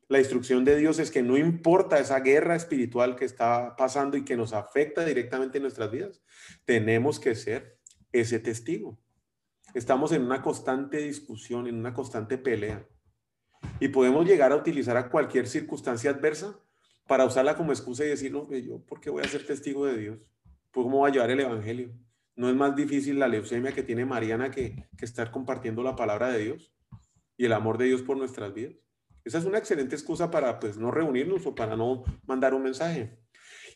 la 0.08 0.18
instrucción 0.18 0.64
de 0.64 0.74
Dios 0.74 0.98
es 0.98 1.12
que 1.12 1.22
no 1.22 1.36
importa 1.36 2.00
esa 2.00 2.18
guerra 2.18 2.56
espiritual 2.56 3.14
que 3.14 3.26
está 3.26 3.76
pasando 3.76 4.16
y 4.16 4.24
que 4.24 4.36
nos 4.36 4.52
afecta 4.52 5.04
directamente 5.04 5.58
en 5.58 5.62
nuestras 5.62 5.92
vidas, 5.92 6.20
tenemos 6.64 7.20
que 7.20 7.36
ser 7.36 7.78
ese 8.10 8.40
testigo. 8.40 8.98
Estamos 9.72 10.10
en 10.10 10.22
una 10.22 10.42
constante 10.42 10.96
discusión, 10.96 11.68
en 11.68 11.76
una 11.76 11.94
constante 11.94 12.38
pelea. 12.38 12.88
Y 13.78 13.86
podemos 13.86 14.26
llegar 14.26 14.50
a 14.50 14.56
utilizar 14.56 14.96
a 14.96 15.08
cualquier 15.08 15.46
circunstancia 15.46 16.10
adversa 16.10 16.58
para 17.06 17.24
usarla 17.24 17.56
como 17.56 17.70
excusa 17.70 18.04
y 18.04 18.08
decir, 18.08 18.32
no, 18.32 18.52
yo, 18.52 18.84
¿por 18.84 19.00
qué 19.00 19.10
voy 19.10 19.22
a 19.22 19.28
ser 19.28 19.46
testigo 19.46 19.86
de 19.86 19.96
Dios? 19.96 20.18
Pues, 20.70 20.84
¿cómo 20.84 21.00
va 21.00 21.08
a 21.08 21.12
llevar 21.12 21.30
el 21.30 21.40
Evangelio? 21.40 21.92
¿No 22.36 22.48
es 22.48 22.54
más 22.54 22.74
difícil 22.76 23.18
la 23.18 23.28
leucemia 23.28 23.72
que 23.72 23.82
tiene 23.82 24.04
Mariana 24.04 24.50
que, 24.50 24.88
que 24.96 25.04
estar 25.04 25.30
compartiendo 25.30 25.82
la 25.82 25.96
palabra 25.96 26.28
de 26.28 26.44
Dios 26.44 26.72
y 27.36 27.44
el 27.44 27.52
amor 27.52 27.78
de 27.78 27.86
Dios 27.86 28.02
por 28.02 28.16
nuestras 28.16 28.54
vidas? 28.54 28.76
Esa 29.24 29.38
es 29.38 29.44
una 29.44 29.58
excelente 29.58 29.94
excusa 29.94 30.30
para 30.30 30.58
pues 30.60 30.78
no 30.78 30.90
reunirnos 30.90 31.46
o 31.46 31.54
para 31.54 31.76
no 31.76 32.04
mandar 32.26 32.54
un 32.54 32.62
mensaje. 32.62 33.18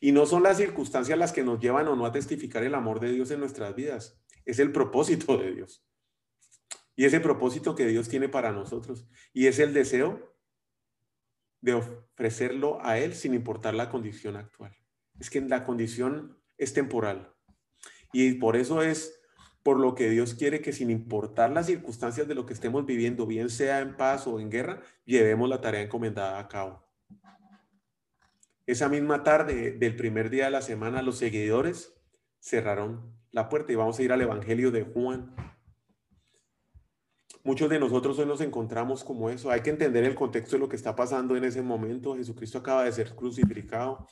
Y 0.01 0.13
no 0.13 0.27
son 0.27 0.43
las 0.43 0.57
circunstancias 0.57 1.19
las 1.19 1.33
que 1.33 1.43
nos 1.43 1.61
llevan 1.61 1.89
o 1.89 1.97
no 1.97 2.07
a 2.07 2.13
testificar 2.13 2.63
el 2.63 2.75
amor 2.75 3.01
de 3.01 3.13
Dios 3.13 3.31
en 3.31 3.41
nuestras 3.41 3.75
vidas. 3.75 4.21
Es 4.45 4.59
el 4.59 4.73
propósito 4.73 5.37
de 5.37 5.55
Dios. 5.55 5.87
Y 6.97 7.05
ese 7.05 7.21
propósito 7.21 7.75
que 7.75 7.87
Dios 7.87 8.09
tiene 8.09 8.29
para 8.29 8.53
nosotros. 8.53 9.09
Y 9.33 9.47
es 9.47 9.59
el 9.59 9.75
deseo 9.75 10.37
de 11.61 11.75
ofrecerlo 11.75 12.79
a 12.83 12.99
Él 12.99 13.15
sin 13.15 13.35
importar 13.35 13.75
la 13.75 13.91
condición 13.91 14.37
actual. 14.37 14.77
Es 15.19 15.31
que 15.31 15.41
la 15.41 15.65
condición 15.65 16.39
es 16.59 16.73
temporal. 16.73 17.33
Y 18.13 18.35
por 18.35 18.57
eso 18.57 18.83
es 18.83 19.21
por 19.63 19.81
lo 19.81 19.95
que 19.95 20.11
Dios 20.11 20.35
quiere 20.35 20.61
que 20.61 20.73
sin 20.73 20.91
importar 20.91 21.51
las 21.51 21.67
circunstancias 21.67 22.29
de 22.29 22.35
lo 22.35 22.45
que 22.45 22.53
estemos 22.53 22.85
viviendo, 22.85 23.27
bien 23.27 23.49
sea 23.49 23.81
en 23.81 23.97
paz 23.97 24.27
o 24.27 24.39
en 24.39 24.51
guerra, 24.51 24.83
llevemos 25.07 25.49
la 25.49 25.61
tarea 25.61 25.81
encomendada 25.81 26.39
a 26.39 26.49
cabo. 26.49 26.87
Esa 28.67 28.89
misma 28.89 29.23
tarde 29.25 29.73
del 29.73 29.97
primer 29.97 30.31
día 30.31 30.45
de 30.47 30.51
la 30.51 30.63
semana, 30.63 31.03
los 31.03 31.19
seguidores 31.19 31.95
cerraron 32.41 33.15
la 33.31 33.49
puerta 33.49 33.73
y 33.73 33.75
vamos 33.75 33.99
a 33.99 34.03
ir 34.03 34.13
al 34.13 34.23
Evangelio 34.23 34.71
de 34.71 34.83
Juan. 34.85 35.35
Muchos 37.47 37.69
de 37.69 37.79
nosotros 37.79 38.19
hoy 38.19 38.25
nos 38.25 38.41
encontramos 38.41 39.05
como 39.05 39.29
eso. 39.29 39.51
Hay 39.51 39.61
que 39.61 39.69
entender 39.69 40.03
el 40.05 40.15
contexto 40.15 40.57
de 40.57 40.61
lo 40.61 40.69
que 40.71 40.77
está 40.77 40.97
pasando 40.97 41.37
en 41.37 41.45
ese 41.45 41.61
momento. 41.61 42.17
Jesucristo 42.17 42.57
acaba 42.57 42.85
de 42.85 42.93
ser 42.93 43.15
crucificado. 43.15 44.07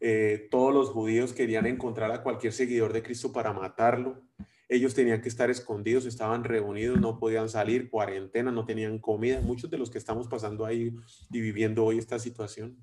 Eh, 0.00 0.48
todos 0.50 0.74
los 0.74 0.88
judíos 0.88 1.32
querían 1.32 1.66
encontrar 1.66 2.10
a 2.10 2.24
cualquier 2.24 2.52
seguidor 2.52 2.92
de 2.92 3.04
Cristo 3.04 3.32
para 3.32 3.52
matarlo. 3.52 4.20
Ellos 4.68 4.94
tenían 4.94 5.20
que 5.20 5.28
estar 5.28 5.48
escondidos, 5.48 6.06
estaban 6.06 6.42
reunidos, 6.42 7.00
no 7.00 7.20
podían 7.20 7.48
salir, 7.48 7.88
cuarentena, 7.88 8.50
no 8.50 8.64
tenían 8.64 8.98
comida. 8.98 9.40
Muchos 9.40 9.70
de 9.70 9.78
los 9.78 9.88
que 9.88 9.98
estamos 9.98 10.26
pasando 10.26 10.66
ahí 10.66 10.92
y 11.30 11.40
viviendo 11.40 11.84
hoy 11.84 11.98
esta 11.98 12.18
situación. 12.18 12.76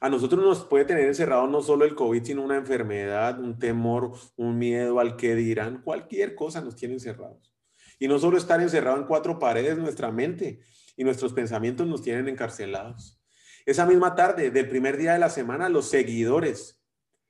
A 0.00 0.08
nosotros 0.08 0.42
nos 0.42 0.64
puede 0.64 0.84
tener 0.84 1.04
encerrado 1.06 1.46
no 1.46 1.62
solo 1.62 1.84
el 1.84 1.94
COVID, 1.94 2.24
sino 2.24 2.42
una 2.42 2.56
enfermedad, 2.56 3.38
un 3.38 3.60
temor, 3.60 4.10
un 4.36 4.58
miedo 4.58 4.98
al 4.98 5.14
que 5.16 5.36
dirán. 5.36 5.82
Cualquier 5.82 6.34
cosa 6.34 6.60
nos 6.60 6.74
tiene 6.74 6.94
encerrados. 6.94 7.47
Y 7.98 8.08
no 8.08 8.18
solo 8.18 8.38
estar 8.38 8.60
encerrado 8.60 8.98
en 8.98 9.06
cuatro 9.06 9.38
paredes, 9.38 9.78
nuestra 9.78 10.10
mente 10.10 10.60
y 10.96 11.04
nuestros 11.04 11.32
pensamientos 11.32 11.86
nos 11.86 12.02
tienen 12.02 12.28
encarcelados. 12.28 13.20
Esa 13.66 13.86
misma 13.86 14.14
tarde 14.14 14.50
del 14.50 14.68
primer 14.68 14.96
día 14.96 15.12
de 15.12 15.18
la 15.18 15.30
semana, 15.30 15.68
los 15.68 15.88
seguidores 15.88 16.82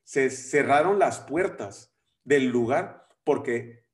se 0.05 0.31
cerraron 0.31 0.99
las 0.99 1.21
puertas 1.21 1.95
del 2.25 2.47
lugar 2.47 3.09
porque 3.25 3.85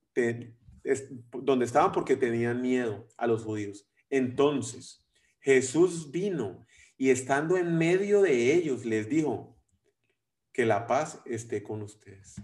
donde 1.33 1.65
estaban 1.65 1.93
porque 1.93 2.17
tenían 2.17 2.61
miedo 2.61 3.09
a 3.17 3.27
los 3.27 3.43
judíos. 3.43 3.89
Entonces, 4.11 5.05
Jesús 5.41 6.11
vino 6.11 6.65
y 6.97 7.11
estando 7.11 7.57
en 7.57 7.77
medio 7.77 8.23
de 8.23 8.55
ellos 8.55 8.85
les 8.85 9.09
dijo 9.09 9.59
que 10.53 10.65
la 10.65 10.87
paz 10.87 11.21
esté 11.25 11.63
con 11.63 11.83
ustedes. 11.83 12.37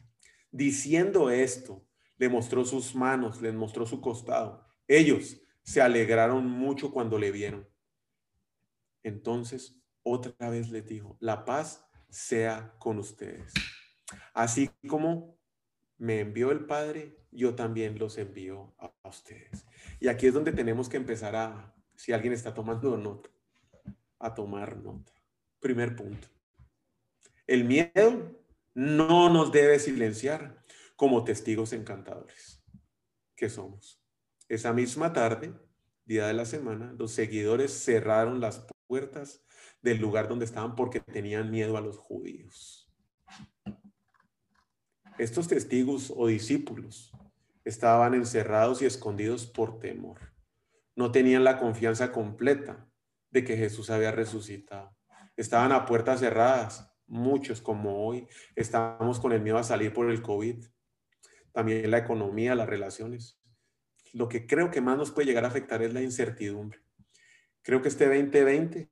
Diciendo 0.50 1.30
esto, 1.30 1.86
le 2.20 2.28
mostró 2.28 2.66
sus 2.66 2.94
manos, 2.94 3.40
les 3.40 3.54
mostró 3.54 3.86
su 3.86 4.02
costado. 4.02 4.62
Ellos 4.86 5.40
se 5.62 5.80
alegraron 5.80 6.46
mucho 6.46 6.92
cuando 6.92 7.18
le 7.18 7.32
vieron. 7.32 7.66
Entonces, 9.02 9.80
otra 10.02 10.50
vez 10.50 10.68
les 10.68 10.86
dijo, 10.86 11.16
la 11.18 11.46
paz 11.46 11.82
sea 12.10 12.74
con 12.78 12.98
ustedes. 12.98 13.54
Así 14.34 14.68
como 14.86 15.38
me 15.96 16.20
envió 16.20 16.52
el 16.52 16.66
Padre, 16.66 17.16
yo 17.30 17.54
también 17.54 17.98
los 17.98 18.18
envío 18.18 18.74
a, 18.76 18.92
ustedes. 19.08 19.64
Y 19.98 20.08
aquí 20.08 20.26
es 20.26 20.34
donde 20.34 20.52
tenemos 20.52 20.90
que 20.90 20.98
empezar 20.98 21.34
a, 21.34 21.74
si 21.96 22.12
alguien 22.12 22.34
está 22.34 22.52
tomando 22.52 22.96
nota, 22.98 23.30
a 24.18 24.34
tomar 24.34 24.76
nota. 24.76 25.10
Primer 25.58 25.96
punto. 25.96 26.28
El 27.46 27.64
miedo 27.64 28.44
no 28.74 29.30
nos 29.30 29.52
debe 29.52 29.78
silenciar 29.78 30.60
como 31.00 31.24
testigos 31.24 31.72
encantadores 31.72 32.62
que 33.34 33.48
somos. 33.48 34.04
Esa 34.50 34.74
misma 34.74 35.14
tarde, 35.14 35.54
día 36.04 36.26
de 36.26 36.34
la 36.34 36.44
semana, 36.44 36.94
los 36.98 37.12
seguidores 37.12 37.72
cerraron 37.72 38.38
las 38.38 38.66
puertas 38.86 39.42
del 39.80 39.96
lugar 39.96 40.28
donde 40.28 40.44
estaban 40.44 40.76
porque 40.76 41.00
tenían 41.00 41.50
miedo 41.50 41.78
a 41.78 41.80
los 41.80 41.96
judíos. 41.96 42.92
Estos 45.16 45.48
testigos 45.48 46.12
o 46.14 46.26
discípulos 46.26 47.12
estaban 47.64 48.12
encerrados 48.12 48.82
y 48.82 48.84
escondidos 48.84 49.46
por 49.46 49.78
temor. 49.78 50.18
No 50.94 51.12
tenían 51.12 51.44
la 51.44 51.58
confianza 51.58 52.12
completa 52.12 52.86
de 53.30 53.42
que 53.42 53.56
Jesús 53.56 53.88
había 53.88 54.12
resucitado. 54.12 54.94
Estaban 55.34 55.72
a 55.72 55.86
puertas 55.86 56.20
cerradas, 56.20 56.92
muchos 57.06 57.62
como 57.62 58.06
hoy. 58.06 58.28
Estamos 58.54 59.18
con 59.18 59.32
el 59.32 59.40
miedo 59.40 59.56
a 59.56 59.64
salir 59.64 59.94
por 59.94 60.10
el 60.10 60.20
COVID 60.20 60.62
también 61.52 61.90
la 61.90 61.98
economía, 61.98 62.54
las 62.54 62.68
relaciones. 62.68 63.40
Lo 64.12 64.28
que 64.28 64.46
creo 64.46 64.70
que 64.70 64.80
más 64.80 64.96
nos 64.96 65.10
puede 65.10 65.26
llegar 65.26 65.44
a 65.44 65.48
afectar 65.48 65.82
es 65.82 65.92
la 65.92 66.02
incertidumbre. 66.02 66.80
Creo 67.62 67.82
que 67.82 67.88
este 67.88 68.06
2020 68.06 68.90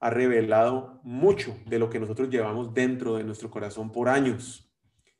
ha 0.00 0.10
revelado 0.10 1.00
mucho 1.02 1.56
de 1.66 1.78
lo 1.78 1.90
que 1.90 2.00
nosotros 2.00 2.30
llevamos 2.30 2.72
dentro 2.74 3.16
de 3.16 3.24
nuestro 3.24 3.50
corazón 3.50 3.90
por 3.90 4.08
años 4.08 4.70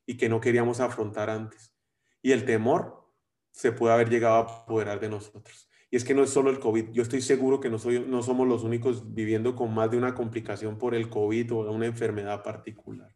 y 0.05 0.17
que 0.17 0.29
no 0.29 0.39
queríamos 0.39 0.79
afrontar 0.79 1.29
antes. 1.29 1.75
Y 2.21 2.31
el 2.31 2.45
temor 2.45 3.07
se 3.51 3.71
puede 3.71 3.93
haber 3.93 4.09
llegado 4.09 4.35
a 4.35 4.39
apoderar 4.39 4.99
de 4.99 5.09
nosotros. 5.09 5.69
Y 5.91 5.95
es 5.95 6.03
que 6.03 6.13
no 6.13 6.23
es 6.23 6.29
solo 6.29 6.49
el 6.49 6.59
COVID. 6.59 6.91
Yo 6.91 7.01
estoy 7.01 7.21
seguro 7.21 7.59
que 7.59 7.69
no, 7.69 7.79
soy, 7.79 8.05
no 8.07 8.21
somos 8.21 8.47
los 8.47 8.63
únicos 8.63 9.13
viviendo 9.13 9.55
con 9.55 9.73
más 9.73 9.89
de 9.89 9.97
una 9.97 10.13
complicación 10.13 10.77
por 10.77 10.93
el 10.93 11.09
COVID 11.09 11.53
o 11.53 11.71
una 11.71 11.87
enfermedad 11.87 12.43
particular. 12.43 13.11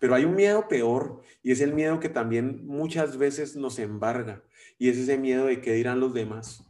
Pero 0.00 0.14
hay 0.16 0.24
un 0.24 0.34
miedo 0.34 0.66
peor 0.66 1.22
y 1.42 1.52
es 1.52 1.60
el 1.60 1.74
miedo 1.74 2.00
que 2.00 2.08
también 2.08 2.66
muchas 2.66 3.18
veces 3.18 3.54
nos 3.54 3.78
embarga 3.78 4.42
y 4.78 4.88
es 4.88 4.96
ese 4.96 5.18
miedo 5.18 5.44
de 5.44 5.60
qué 5.60 5.74
dirán 5.74 6.00
los 6.00 6.14
demás. 6.14 6.64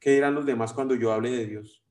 ¿Qué 0.00 0.12
dirán 0.12 0.34
los 0.34 0.46
demás 0.46 0.72
cuando 0.72 0.94
yo 0.94 1.12
hable 1.12 1.30
de 1.30 1.46
Dios? 1.46 1.84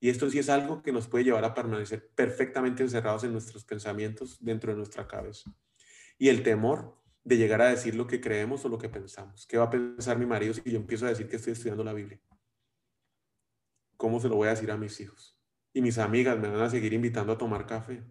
Y 0.00 0.08
esto 0.08 0.30
sí 0.30 0.38
es 0.38 0.48
algo 0.48 0.82
que 0.82 0.92
nos 0.92 1.06
puede 1.08 1.24
llevar 1.24 1.44
a 1.44 1.52
permanecer 1.52 2.08
perfectamente 2.14 2.82
encerrados 2.82 3.22
en 3.24 3.32
nuestros 3.32 3.66
pensamientos 3.66 4.38
dentro 4.40 4.72
de 4.72 4.78
nuestra 4.78 5.06
cabeza. 5.06 5.54
Y 6.18 6.30
el 6.30 6.42
temor 6.42 6.96
de 7.22 7.36
llegar 7.36 7.60
a 7.60 7.68
decir 7.68 7.94
lo 7.94 8.06
que 8.06 8.20
creemos 8.20 8.64
o 8.64 8.70
lo 8.70 8.78
que 8.78 8.88
pensamos. 8.88 9.46
¿Qué 9.46 9.58
va 9.58 9.64
a 9.64 9.70
pensar 9.70 10.18
mi 10.18 10.24
marido 10.24 10.54
si 10.54 10.62
yo 10.64 10.78
empiezo 10.78 11.04
a 11.04 11.10
decir 11.10 11.28
que 11.28 11.36
estoy 11.36 11.52
estudiando 11.52 11.84
la 11.84 11.92
Biblia? 11.92 12.18
¿Cómo 13.98 14.18
se 14.20 14.28
lo 14.30 14.36
voy 14.36 14.48
a 14.48 14.52
decir 14.52 14.70
a 14.70 14.78
mis 14.78 14.98
hijos? 15.00 15.38
Y 15.74 15.82
mis 15.82 15.98
amigas 15.98 16.38
me 16.38 16.48
van 16.48 16.62
a 16.62 16.70
seguir 16.70 16.94
invitando 16.94 17.34
a 17.34 17.38
tomar 17.38 17.66
café. 17.66 18.02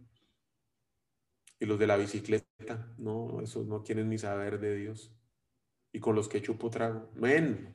Y 1.59 1.65
los 1.65 1.77
de 1.77 1.87
la 1.87 1.97
bicicleta, 1.97 2.93
no, 2.97 3.41
esos 3.41 3.67
no 3.67 3.83
quieren 3.83 4.09
ni 4.09 4.17
saber 4.17 4.59
de 4.59 4.75
Dios. 4.75 5.13
Y 5.91 5.99
con 5.99 6.15
los 6.15 6.29
que 6.29 6.41
chupo 6.41 6.69
trago, 6.69 7.09
menos. 7.15 7.73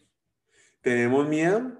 ¿Tenemos 0.81 1.29
miedo? 1.29 1.73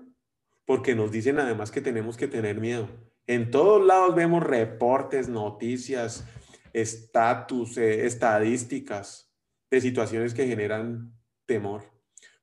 Porque 0.66 0.94
nos 0.94 1.11
dicen 1.11 1.38
además 1.38 1.70
que 1.70 1.80
tenemos 1.80 2.16
que 2.16 2.28
tener 2.28 2.61
miedo. 2.61 2.88
En 3.26 3.50
todos 3.50 3.84
lados 3.84 4.14
vemos 4.14 4.42
reportes, 4.42 5.28
noticias, 5.28 6.26
estatus, 6.75 7.78
eh, 7.78 8.04
estadísticas 8.04 9.32
de 9.70 9.80
situaciones 9.80 10.34
que 10.34 10.46
generan 10.46 11.14
temor. 11.46 11.84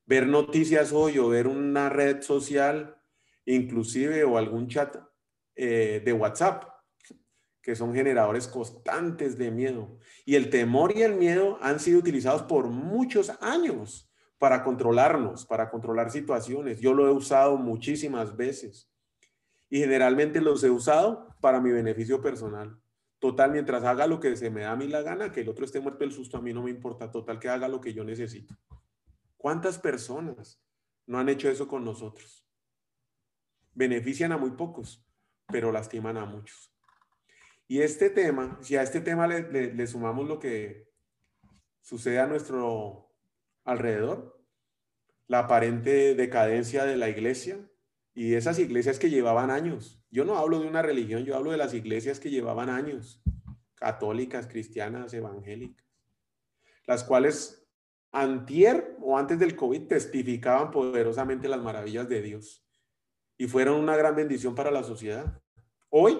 Ver 0.05 0.27
noticias 0.27 0.91
hoy 0.91 1.19
o 1.19 1.29
ver 1.29 1.47
una 1.47 1.89
red 1.89 2.21
social, 2.21 2.97
inclusive 3.45 4.23
o 4.23 4.37
algún 4.37 4.67
chat 4.67 4.97
eh, 5.55 6.01
de 6.03 6.13
WhatsApp, 6.13 6.63
que 7.61 7.75
son 7.75 7.93
generadores 7.93 8.47
constantes 8.47 9.37
de 9.37 9.51
miedo. 9.51 9.97
Y 10.25 10.35
el 10.35 10.49
temor 10.49 10.95
y 10.95 11.03
el 11.03 11.15
miedo 11.15 11.57
han 11.61 11.79
sido 11.79 11.99
utilizados 11.99 12.43
por 12.43 12.67
muchos 12.67 13.31
años 13.41 14.11
para 14.37 14.63
controlarnos, 14.63 15.45
para 15.45 15.69
controlar 15.69 16.09
situaciones. 16.09 16.79
Yo 16.79 16.93
lo 16.93 17.07
he 17.07 17.11
usado 17.11 17.57
muchísimas 17.57 18.35
veces 18.35 18.91
y 19.69 19.79
generalmente 19.79 20.41
los 20.41 20.63
he 20.63 20.69
usado 20.69 21.35
para 21.39 21.61
mi 21.61 21.71
beneficio 21.71 22.21
personal. 22.21 22.79
Total, 23.19 23.51
mientras 23.51 23.83
haga 23.83 24.07
lo 24.07 24.19
que 24.19 24.35
se 24.35 24.49
me 24.49 24.61
da 24.61 24.71
a 24.71 24.75
mí 24.75 24.87
la 24.87 25.03
gana, 25.03 25.31
que 25.31 25.41
el 25.41 25.49
otro 25.49 25.63
esté 25.63 25.79
muerto 25.79 25.99
del 25.99 26.11
susto, 26.11 26.37
a 26.37 26.41
mí 26.41 26.53
no 26.53 26.63
me 26.63 26.71
importa. 26.71 27.11
Total, 27.11 27.39
que 27.39 27.49
haga 27.49 27.67
lo 27.67 27.79
que 27.79 27.93
yo 27.93 28.03
necesito. 28.03 28.55
¿Cuántas 29.37 29.77
personas 29.77 30.59
no 31.05 31.19
han 31.19 31.29
hecho 31.29 31.47
eso 31.47 31.67
con 31.67 31.85
nosotros? 31.85 32.43
Benefician 33.73 34.31
a 34.31 34.37
muy 34.37 34.51
pocos, 34.51 35.05
pero 35.47 35.71
lastiman 35.71 36.17
a 36.17 36.25
muchos. 36.25 36.70
Y 37.71 37.81
este 37.83 38.09
tema, 38.09 38.59
si 38.61 38.75
a 38.75 38.81
este 38.81 38.99
tema 38.99 39.27
le, 39.27 39.87
sumamos 39.87 40.27
lo 40.27 40.39
que 40.39 40.91
sucede 41.79 42.19
a 42.19 42.27
nuestro 42.27 43.15
alrededor, 43.63 44.43
la 45.27 45.39
aparente 45.39 46.13
decadencia 46.13 46.83
de 46.83 46.97
la 46.97 47.07
iglesia 47.07 47.65
y 48.13 48.33
esas 48.33 48.59
iglesias 48.59 48.99
que 48.99 49.09
llevaban 49.09 49.49
años, 49.51 50.03
yo 50.09 50.25
no 50.25 50.37
hablo 50.37 50.59
de 50.59 50.67
una 50.67 50.81
religión, 50.81 51.23
yo 51.23 51.37
hablo 51.37 51.51
de 51.51 51.55
las 51.55 51.73
iglesias 51.73 52.19
que 52.19 52.29
llevaban 52.29 52.69
años, 52.69 53.23
católicas, 53.75 54.47
cristianas, 54.47 55.13
evangélicas, 55.13 55.87
las 56.85 57.05
cuales 57.05 57.65
antier 58.11 58.97
o 58.99 59.17
antes 59.17 59.39
del 59.39 59.55
COVID 59.55 59.87
testificaban 59.87 60.71
poderosamente 60.71 61.47
las 61.47 61.61
maravillas 61.61 62.09
de 62.09 62.21
Dios 62.21 62.67
y 63.37 63.47
fueron 63.47 63.79
una 63.79 63.95
gran 63.95 64.13
bendición 64.13 64.55
para 64.55 64.71
la 64.71 64.83
sociedad. 64.83 65.41
Hoy 65.87 66.19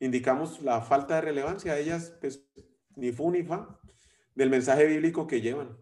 indicamos 0.00 0.62
la 0.62 0.80
falta 0.80 1.16
de 1.16 1.20
relevancia 1.22 1.72
a 1.72 1.78
ellas, 1.78 2.14
pues, 2.20 2.48
ni 2.96 3.12
fu 3.12 3.30
ni 3.30 3.42
fa, 3.42 3.80
del 4.34 4.50
mensaje 4.50 4.86
bíblico 4.86 5.26
que 5.26 5.40
llevan. 5.40 5.78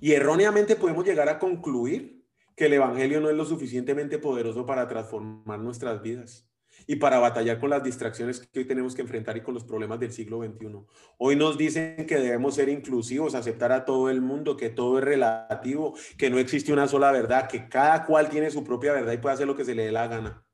Y 0.00 0.12
erróneamente 0.12 0.76
podemos 0.76 1.04
llegar 1.04 1.28
a 1.28 1.38
concluir 1.38 2.24
que 2.56 2.66
el 2.66 2.74
Evangelio 2.74 3.20
no 3.20 3.30
es 3.30 3.36
lo 3.36 3.44
suficientemente 3.44 4.18
poderoso 4.18 4.66
para 4.66 4.88
transformar 4.88 5.60
nuestras 5.60 6.02
vidas 6.02 6.48
y 6.86 6.96
para 6.96 7.18
batallar 7.18 7.60
con 7.60 7.70
las 7.70 7.82
distracciones 7.82 8.40
que 8.40 8.60
hoy 8.60 8.64
tenemos 8.64 8.94
que 8.94 9.02
enfrentar 9.02 9.36
y 9.36 9.42
con 9.42 9.54
los 9.54 9.64
problemas 9.64 10.00
del 10.00 10.12
siglo 10.12 10.42
XXI. 10.42 10.84
Hoy 11.18 11.36
nos 11.36 11.56
dicen 11.56 12.06
que 12.06 12.16
debemos 12.16 12.54
ser 12.56 12.68
inclusivos, 12.68 13.34
aceptar 13.34 13.72
a 13.72 13.84
todo 13.84 14.10
el 14.10 14.20
mundo, 14.20 14.56
que 14.56 14.70
todo 14.70 14.98
es 14.98 15.04
relativo, 15.04 15.94
que 16.18 16.30
no 16.30 16.38
existe 16.38 16.72
una 16.72 16.88
sola 16.88 17.12
verdad, 17.12 17.48
que 17.48 17.68
cada 17.68 18.04
cual 18.04 18.28
tiene 18.28 18.50
su 18.50 18.64
propia 18.64 18.92
verdad 18.92 19.12
y 19.12 19.18
puede 19.18 19.34
hacer 19.34 19.46
lo 19.46 19.56
que 19.56 19.64
se 19.64 19.74
le 19.74 19.84
dé 19.84 19.92
la 19.92 20.08
gana. 20.08 20.44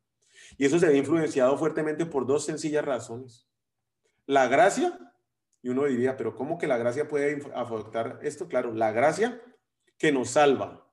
Y 0.59 0.67
eso 0.67 0.79
se 0.79 0.89
ve 0.89 0.99
influenciado 0.99 1.57
fuertemente 1.57 2.05
por 2.05 2.27
dos 2.27 2.45
sencillas 2.45 2.85
razones. 2.85 3.49
La 4.27 4.49
gracia, 4.49 4.99
y 5.63 5.71
uno 5.71 5.85
diría, 5.85 6.17
pero 6.17 6.35
¿cómo 6.35 6.59
que 6.59 6.67
la 6.67 6.77
gracia 6.77 7.09
puede 7.09 7.41
afectar 7.55 8.19
esto? 8.23 8.49
Claro, 8.49 8.75
la 8.75 8.93
gracia 8.93 9.41
que 9.97 10.13
nos 10.13 10.31
salva, 10.31 10.87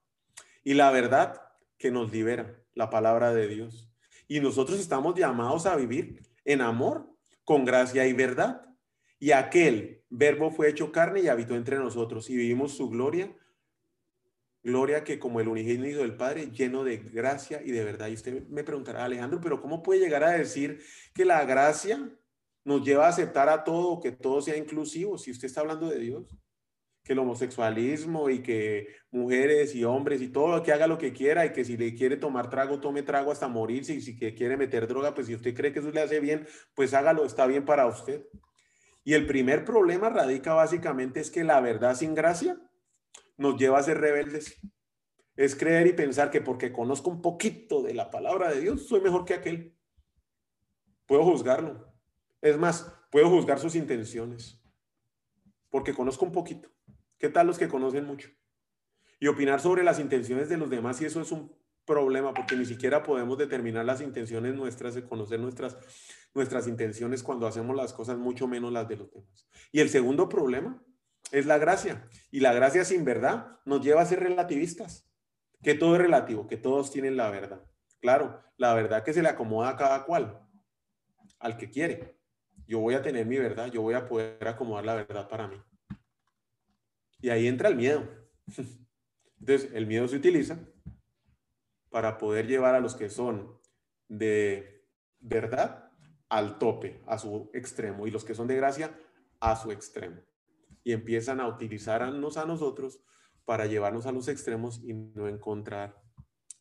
y 0.63 0.75
la 0.75 0.91
verdad 0.91 1.41
que 1.77 1.91
nos 1.91 2.11
libera, 2.11 2.59
la 2.73 2.89
palabra 2.89 3.33
de 3.33 3.47
Dios. 3.47 3.89
Y 4.27 4.39
nosotros 4.39 4.79
estamos 4.79 5.15
llamados 5.15 5.65
a 5.65 5.75
vivir 5.75 6.21
en 6.45 6.61
amor, 6.61 7.09
con 7.43 7.65
gracia 7.65 8.07
y 8.07 8.13
verdad. 8.13 8.65
Y 9.19 9.31
aquel 9.31 10.03
verbo 10.09 10.51
fue 10.51 10.69
hecho 10.69 10.91
carne 10.91 11.21
y 11.21 11.27
habitó 11.27 11.55
entre 11.55 11.77
nosotros 11.77 12.29
y 12.29 12.35
vivimos 12.35 12.75
su 12.75 12.89
gloria, 12.89 13.35
gloria 14.65 15.03
que 15.03 15.19
como 15.19 15.39
el 15.39 15.47
unigénito 15.47 15.99
del 15.99 16.17
Padre, 16.17 16.51
lleno 16.51 16.83
de 16.83 16.97
gracia 16.97 17.61
y 17.63 17.71
de 17.71 17.83
verdad. 17.85 18.07
Y 18.07 18.15
usted 18.15 18.47
me 18.49 18.63
preguntará, 18.63 19.05
Alejandro, 19.05 19.39
pero 19.39 19.61
¿cómo 19.61 19.83
puede 19.83 20.01
llegar 20.01 20.23
a 20.23 20.31
decir 20.31 20.81
que 21.13 21.23
la 21.23 21.45
gracia 21.45 22.09
nos 22.63 22.83
lleva 22.83 23.05
a 23.05 23.09
aceptar 23.09 23.47
a 23.47 23.63
todo, 23.63 24.01
que 24.01 24.11
todo 24.11 24.41
sea 24.41 24.57
inclusivo, 24.57 25.19
si 25.19 25.29
usted 25.29 25.45
está 25.45 25.61
hablando 25.61 25.87
de 25.87 25.99
Dios? 25.99 26.35
que 27.03 27.13
el 27.13 27.19
homosexualismo 27.19 28.31
y 28.31 28.41
que 28.41 28.87
mujeres 29.11 29.75
y 29.75 29.83
hombres 29.83 30.23
y 30.23 30.29
todo, 30.29 30.63
que 30.63 30.73
haga 30.73 30.87
lo 30.87 30.97
que 30.97 31.13
quiera 31.13 31.45
y 31.45 31.53
que 31.53 31.63
si 31.63 31.77
le 31.77 31.93
quiere 31.93 32.17
tomar 32.17 32.49
trago, 32.49 32.79
tome 32.79 33.03
trago 33.03 33.31
hasta 33.31 33.47
morirse 33.47 33.93
y 33.93 34.01
si 34.01 34.17
quiere 34.17 34.57
meter 34.57 34.87
droga, 34.87 35.13
pues 35.13 35.27
si 35.27 35.35
usted 35.35 35.53
cree 35.53 35.71
que 35.71 35.79
eso 35.79 35.91
le 35.91 36.01
hace 36.01 36.19
bien, 36.19 36.47
pues 36.73 36.95
hágalo, 36.95 37.23
está 37.23 37.45
bien 37.45 37.63
para 37.63 37.85
usted. 37.85 38.25
Y 39.03 39.13
el 39.13 39.27
primer 39.27 39.65
problema 39.65 40.09
radica 40.09 40.55
básicamente 40.55 41.19
es 41.19 41.29
que 41.29 41.43
la 41.43 41.61
verdad 41.61 41.93
sin 41.93 42.15
gracia 42.15 42.57
nos 43.37 43.57
lleva 43.57 43.79
a 43.79 43.83
ser 43.83 43.99
rebeldes. 43.99 44.59
Es 45.35 45.55
creer 45.55 45.87
y 45.87 45.93
pensar 45.93 46.31
que 46.31 46.41
porque 46.41 46.71
conozco 46.71 47.09
un 47.09 47.21
poquito 47.21 47.81
de 47.81 47.93
la 47.93 48.09
palabra 48.09 48.49
de 48.49 48.61
Dios, 48.61 48.87
soy 48.87 49.01
mejor 49.01 49.25
que 49.25 49.33
aquel. 49.33 49.75
Puedo 51.05 51.23
juzgarlo. 51.23 51.93
Es 52.41 52.57
más, 52.57 52.91
puedo 53.11 53.29
juzgar 53.29 53.59
sus 53.59 53.75
intenciones 53.75 54.61
porque 55.75 55.93
conozco 55.93 56.23
un 56.23 56.31
poquito. 56.31 56.69
¿Qué 57.17 57.27
tal 57.27 57.47
los 57.47 57.57
que 57.57 57.67
conocen 57.67 58.05
mucho? 58.05 58.29
Y 59.19 59.27
opinar 59.27 59.59
sobre 59.59 59.83
las 59.83 59.99
intenciones 59.99 60.47
de 60.47 60.55
los 60.55 60.69
demás, 60.69 61.01
y 61.01 61.05
eso 61.05 61.19
es 61.19 61.33
un 61.33 61.53
problema, 61.85 62.33
porque 62.33 62.55
ni 62.55 62.65
siquiera 62.65 63.03
podemos 63.03 63.37
determinar 63.37 63.83
las 63.83 63.99
intenciones 63.99 64.55
nuestras, 64.55 64.97
conocer 65.01 65.41
nuestras, 65.41 65.77
nuestras 66.33 66.67
intenciones 66.67 67.23
cuando 67.23 67.45
hacemos 67.45 67.75
las 67.75 67.91
cosas, 67.91 68.17
mucho 68.17 68.47
menos 68.47 68.71
las 68.71 68.87
de 68.87 68.95
los 68.95 69.11
demás. 69.11 69.49
Y 69.73 69.81
el 69.81 69.89
segundo 69.89 70.29
problema 70.29 70.81
es 71.31 71.45
la 71.45 71.57
gracia. 71.57 72.07
Y 72.31 72.39
la 72.39 72.53
gracia 72.53 72.85
sin 72.85 73.05
verdad 73.05 73.59
nos 73.65 73.81
lleva 73.81 74.01
a 74.01 74.05
ser 74.05 74.19
relativistas, 74.19 75.09
que 75.63 75.73
todo 75.73 75.95
es 75.95 76.01
relativo, 76.01 76.47
que 76.47 76.57
todos 76.57 76.91
tienen 76.91 77.17
la 77.17 77.29
verdad. 77.29 77.61
Claro, 77.99 78.43
la 78.57 78.73
verdad 78.73 79.03
que 79.03 79.13
se 79.13 79.21
le 79.21 79.29
acomoda 79.29 79.69
a 79.69 79.77
cada 79.77 80.05
cual, 80.05 80.41
al 81.39 81.57
que 81.57 81.69
quiere. 81.69 82.19
Yo 82.67 82.79
voy 82.79 82.95
a 82.95 83.01
tener 83.01 83.25
mi 83.25 83.37
verdad, 83.37 83.67
yo 83.67 83.81
voy 83.81 83.93
a 83.93 84.07
poder 84.07 84.47
acomodar 84.47 84.85
la 84.85 84.95
verdad 84.95 85.27
para 85.27 85.47
mí. 85.47 85.61
Y 87.21 87.29
ahí 87.29 87.47
entra 87.47 87.69
el 87.69 87.75
miedo. 87.75 88.07
Entonces, 89.39 89.71
el 89.73 89.85
miedo 89.87 90.07
se 90.07 90.15
utiliza 90.15 90.59
para 91.89 92.17
poder 92.17 92.47
llevar 92.47 92.75
a 92.75 92.79
los 92.79 92.95
que 92.95 93.09
son 93.09 93.59
de 94.07 94.85
verdad 95.19 95.91
al 96.29 96.57
tope, 96.57 97.01
a 97.07 97.17
su 97.17 97.49
extremo, 97.53 98.07
y 98.07 98.11
los 98.11 98.25
que 98.25 98.35
son 98.35 98.47
de 98.47 98.55
gracia 98.55 98.97
a 99.39 99.55
su 99.55 99.71
extremo. 99.71 100.21
Y 100.85 100.93
empiezan 100.93 101.41
a 101.41 101.47
utilizarnos 101.49 102.37
a 102.37 102.45
nosotros 102.45 103.01
para 103.43 103.65
llevarnos 103.65 104.05
a 104.05 104.13
los 104.13 104.29
extremos 104.29 104.81
y 104.81 104.93
no 104.93 105.27
encontrar 105.27 106.01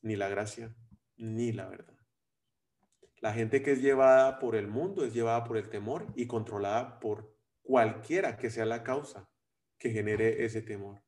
ni 0.03 0.17
la 0.17 0.29
gracia 0.29 0.75
ni 1.17 1.53
la 1.53 1.69
verdad. 1.69 1.95
La 3.21 3.33
gente 3.33 3.63
que 3.63 3.73
es 3.73 3.81
llevada 3.81 4.39
por 4.39 4.57
el 4.57 4.67
mundo 4.67 5.05
es 5.05 5.15
llevada 5.15 5.45
por 5.45 5.57
el 5.57 5.71
temor 5.71 6.13
y 6.17 6.27
controlada 6.27 6.99
por 7.01 7.35
cualquiera 7.63 8.37
que 8.37 8.51
sea 8.51 8.67
la 8.67 8.83
causa 8.83 9.31
que 9.79 9.91
genere 9.91 10.45
ese 10.45 10.61
temor. 10.61 11.03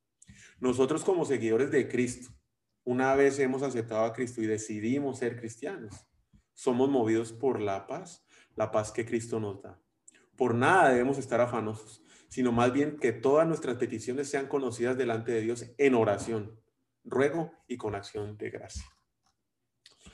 Nosotros 0.59 1.05
como 1.05 1.25
seguidores 1.25 1.71
de 1.71 1.89
Cristo, 1.89 2.31
una 2.85 3.15
vez 3.15 3.39
hemos 3.39 3.63
aceptado 3.63 4.05
a 4.05 4.13
Cristo 4.13 4.41
y 4.41 4.47
decidimos 4.47 5.19
ser 5.19 5.39
cristianos, 5.39 6.07
somos 6.55 6.89
movidos 6.89 7.33
por 7.33 7.61
la 7.61 7.87
paz, 7.87 8.27
la 8.55 8.71
paz 8.71 8.93
que 8.93 9.05
Cristo 9.05 9.39
nos 9.39 9.61
da. 9.61 9.79
Por 10.37 10.55
nada 10.55 10.91
debemos 10.91 11.19
estar 11.19 11.41
afanosos, 11.41 12.03
sino 12.29 12.53
más 12.53 12.73
bien 12.73 12.99
que 12.99 13.13
todas 13.13 13.47
nuestras 13.47 13.77
peticiones 13.77 14.29
sean 14.29 14.49
conocidas 14.49 14.97
delante 14.97 15.33
de 15.33 15.41
Dios 15.41 15.67
en 15.79 15.95
oración, 15.95 16.61
ruego 17.05 17.53
y 17.67 17.77
con 17.77 17.95
acción 17.95 18.37
de 18.37 18.51
gracia. 18.51 18.85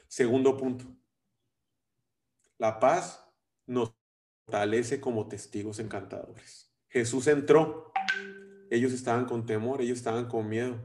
Segundo 0.09 0.57
punto. 0.57 0.85
La 2.59 2.79
paz 2.79 3.27
nos 3.67 3.95
fortalece 4.45 5.01
como 5.01 5.27
testigos 5.27 5.79
encantadores. 5.79 6.71
Jesús 6.89 7.27
entró 7.27 7.93
ellos 8.73 8.95
estaban 8.95 9.27
con 9.27 9.45
temor, 9.45 9.83
ellos 9.83 9.99
estaban 9.99 10.29
con 10.29 10.49
miedo. 10.49 10.81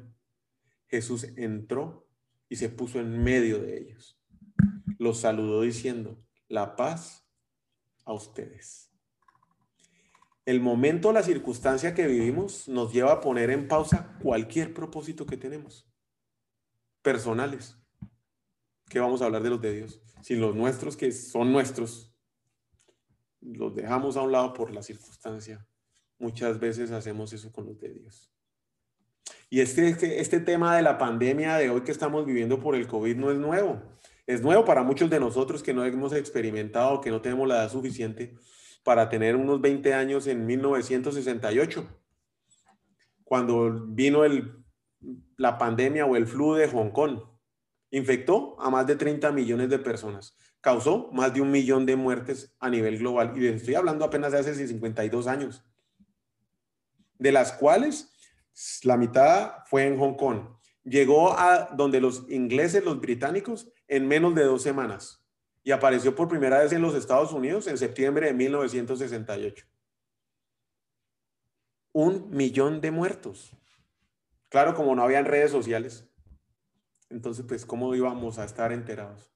Jesús 0.87 1.25
entró 1.37 2.05
y 2.49 2.57
se 2.57 2.67
puso 2.67 2.99
en 2.99 3.23
medio 3.23 3.59
de 3.59 3.77
ellos. 3.77 4.21
Los 4.99 5.21
saludó 5.21 5.61
diciendo, 5.61 6.21
la 6.49 6.75
paz 6.75 7.25
a 8.03 8.11
ustedes. 8.11 8.87
El 10.47 10.62
momento, 10.62 11.12
la 11.12 11.23
circunstancia 11.23 11.93
que 11.93 12.07
vivimos 12.07 12.69
nos 12.69 12.93
lleva 12.93 13.12
a 13.12 13.19
poner 13.19 13.49
en 13.49 13.67
pausa 13.67 14.17
cualquier 14.23 14.73
propósito 14.73 15.25
que 15.25 15.36
tenemos, 15.36 15.86
personales. 17.01 17.77
¿Qué 18.88 19.01
vamos 19.01 19.21
a 19.21 19.25
hablar 19.25 19.43
de 19.43 19.49
los 19.49 19.62
de 19.62 19.73
Dios? 19.73 20.01
Si 20.21 20.38
los 20.38 20.55
nuestros, 20.55 20.95
que 20.95 21.12
son 21.12 21.51
nuestros, 21.51 22.15
los 23.41 23.75
dejamos 23.75 24.15
a 24.15 24.21
un 24.21 24.31
lado 24.31 24.53
por 24.53 24.71
la 24.71 24.81
circunstancia. 24.81 25.67
Muchas 26.17 26.62
veces 26.62 26.91
hacemos 26.91 27.33
eso 27.33 27.51
con 27.51 27.65
los 27.65 27.77
de 27.77 27.89
Dios. 27.89 28.31
Y 29.49 29.60
este, 29.60 29.89
este, 29.89 30.21
este 30.21 30.39
tema 30.39 30.77
de 30.77 30.81
la 30.81 30.97
pandemia 30.97 31.57
de 31.57 31.69
hoy 31.69 31.81
que 31.81 31.91
estamos 31.91 32.25
viviendo 32.25 32.57
por 32.57 32.73
el 32.75 32.88
COVID 32.88 33.17
no 33.17 33.31
es 33.31 33.38
nuevo. 33.38 33.81
Es 34.25 34.41
nuevo 34.41 34.63
para 34.63 34.83
muchos 34.83 35.10
de 35.10 35.19
nosotros 35.19 35.62
que 35.62 35.73
no 35.73 35.83
hemos 35.83 36.13
experimentado, 36.13 37.01
que 37.01 37.12
no 37.12 37.21
tenemos 37.21 37.49
la 37.49 37.55
edad 37.55 37.69
suficiente 37.69 38.38
para 38.88 39.10
tener 39.10 39.36
unos 39.36 39.60
20 39.60 39.93
años 39.93 40.28
en 40.28 40.45
1968, 40.45 41.86
cuando 43.26 43.86
vino 43.86 44.23
el, 44.23 44.63
la 45.36 45.58
pandemia 45.58 46.06
o 46.06 46.15
el 46.15 46.26
flu 46.26 46.54
de 46.54 46.69
Hong 46.69 46.91
Kong. 46.91 47.19
Infectó 47.91 48.56
a 48.62 48.69
más 48.69 48.88
de 48.88 48.95
30 48.95 49.30
millones 49.34 49.69
de 49.69 49.78
personas, 49.78 50.38
causó 50.62 51.10
más 51.12 51.34
de 51.34 51.41
un 51.41 51.52
millón 51.52 51.86
de 51.86 51.97
muertes 51.97 52.56
a 52.62 52.69
nivel 52.69 53.00
global. 53.00 53.34
Y 53.36 53.47
estoy 53.47 53.76
hablando 53.76 54.06
apenas 54.06 54.32
de 54.32 54.39
hace 54.39 54.56
52 54.56 55.28
años, 55.28 55.65
de 57.19 57.34
las 57.34 57.52
cuales 57.52 58.13
la 58.84 58.95
mitad 58.95 59.65
fue 59.65 59.86
en 59.86 60.00
Hong 60.00 60.15
Kong. 60.15 60.43
Llegó 60.86 61.38
a 61.38 61.71
donde 61.76 62.00
los 62.00 62.23
ingleses, 62.30 62.86
los 62.86 63.02
británicos, 63.02 63.69
en 63.89 64.08
menos 64.08 64.34
de 64.34 64.45
dos 64.45 64.62
semanas 64.62 65.26
y 65.67 65.73
apareció 65.73 66.15
por 66.15 66.30
primera 66.30 66.60
vez 66.60 66.71
en 66.71 66.82
los 66.82 66.95
Estados 66.95 67.34
Unidos 67.34 67.67
en 67.67 67.77
septiembre 67.77 68.27
de 68.27 68.34
1968. 68.34 69.65
Un 71.91 72.30
millón 72.30 72.80
de 72.80 72.89
muertos. 72.89 73.51
Claro, 74.47 74.73
como 74.75 74.95
no 74.95 75.03
habían 75.03 75.25
redes 75.25 75.51
sociales. 75.51 76.10
Entonces, 77.10 77.43
pues, 77.45 77.65
¿cómo 77.65 77.93
íbamos 77.93 78.39
a 78.39 78.45
estar 78.45 78.71
enterados? 78.71 79.30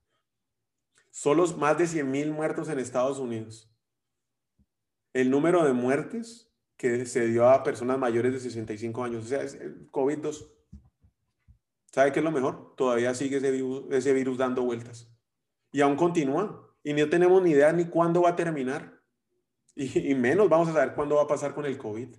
Solo 1.09 1.45
más 1.57 1.77
de 1.77 1.85
100 1.85 2.09
mil 2.09 2.31
muertos 2.31 2.69
en 2.69 2.79
Estados 2.79 3.19
Unidos. 3.19 3.69
El 5.11 5.31
número 5.31 5.65
de 5.65 5.73
muertes 5.73 6.49
que 6.77 7.05
se 7.07 7.27
dio 7.27 7.49
a 7.49 7.61
personas 7.61 7.99
mayores 7.99 8.31
de 8.31 8.39
65 8.39 9.03
años. 9.03 9.25
O 9.25 9.27
sea, 9.27 9.43
es 9.43 9.55
el 9.55 9.91
COVID-2. 9.91 10.49
¿Sabe 11.91 12.13
qué 12.13 12.19
es 12.19 12.23
lo 12.23 12.31
mejor? 12.31 12.73
Todavía 12.77 13.13
sigue 13.15 13.35
ese 13.35 13.51
virus, 13.51 13.83
ese 13.91 14.13
virus 14.13 14.37
dando 14.37 14.63
vueltas. 14.63 15.10
Y 15.71 15.81
aún 15.81 15.95
continúa. 15.95 16.67
Y 16.83 16.93
no 16.93 17.09
tenemos 17.09 17.41
ni 17.41 17.51
idea 17.51 17.71
ni 17.71 17.85
cuándo 17.85 18.23
va 18.23 18.29
a 18.29 18.35
terminar. 18.35 19.01
Y, 19.75 20.13
menos 20.15 20.49
vamos 20.49 20.67
a 20.69 20.73
saber 20.73 20.93
cuándo 20.93 21.15
va 21.15 21.23
a 21.23 21.27
pasar 21.27 21.53
con 21.53 21.65
el 21.65 21.77
COVID. 21.77 22.13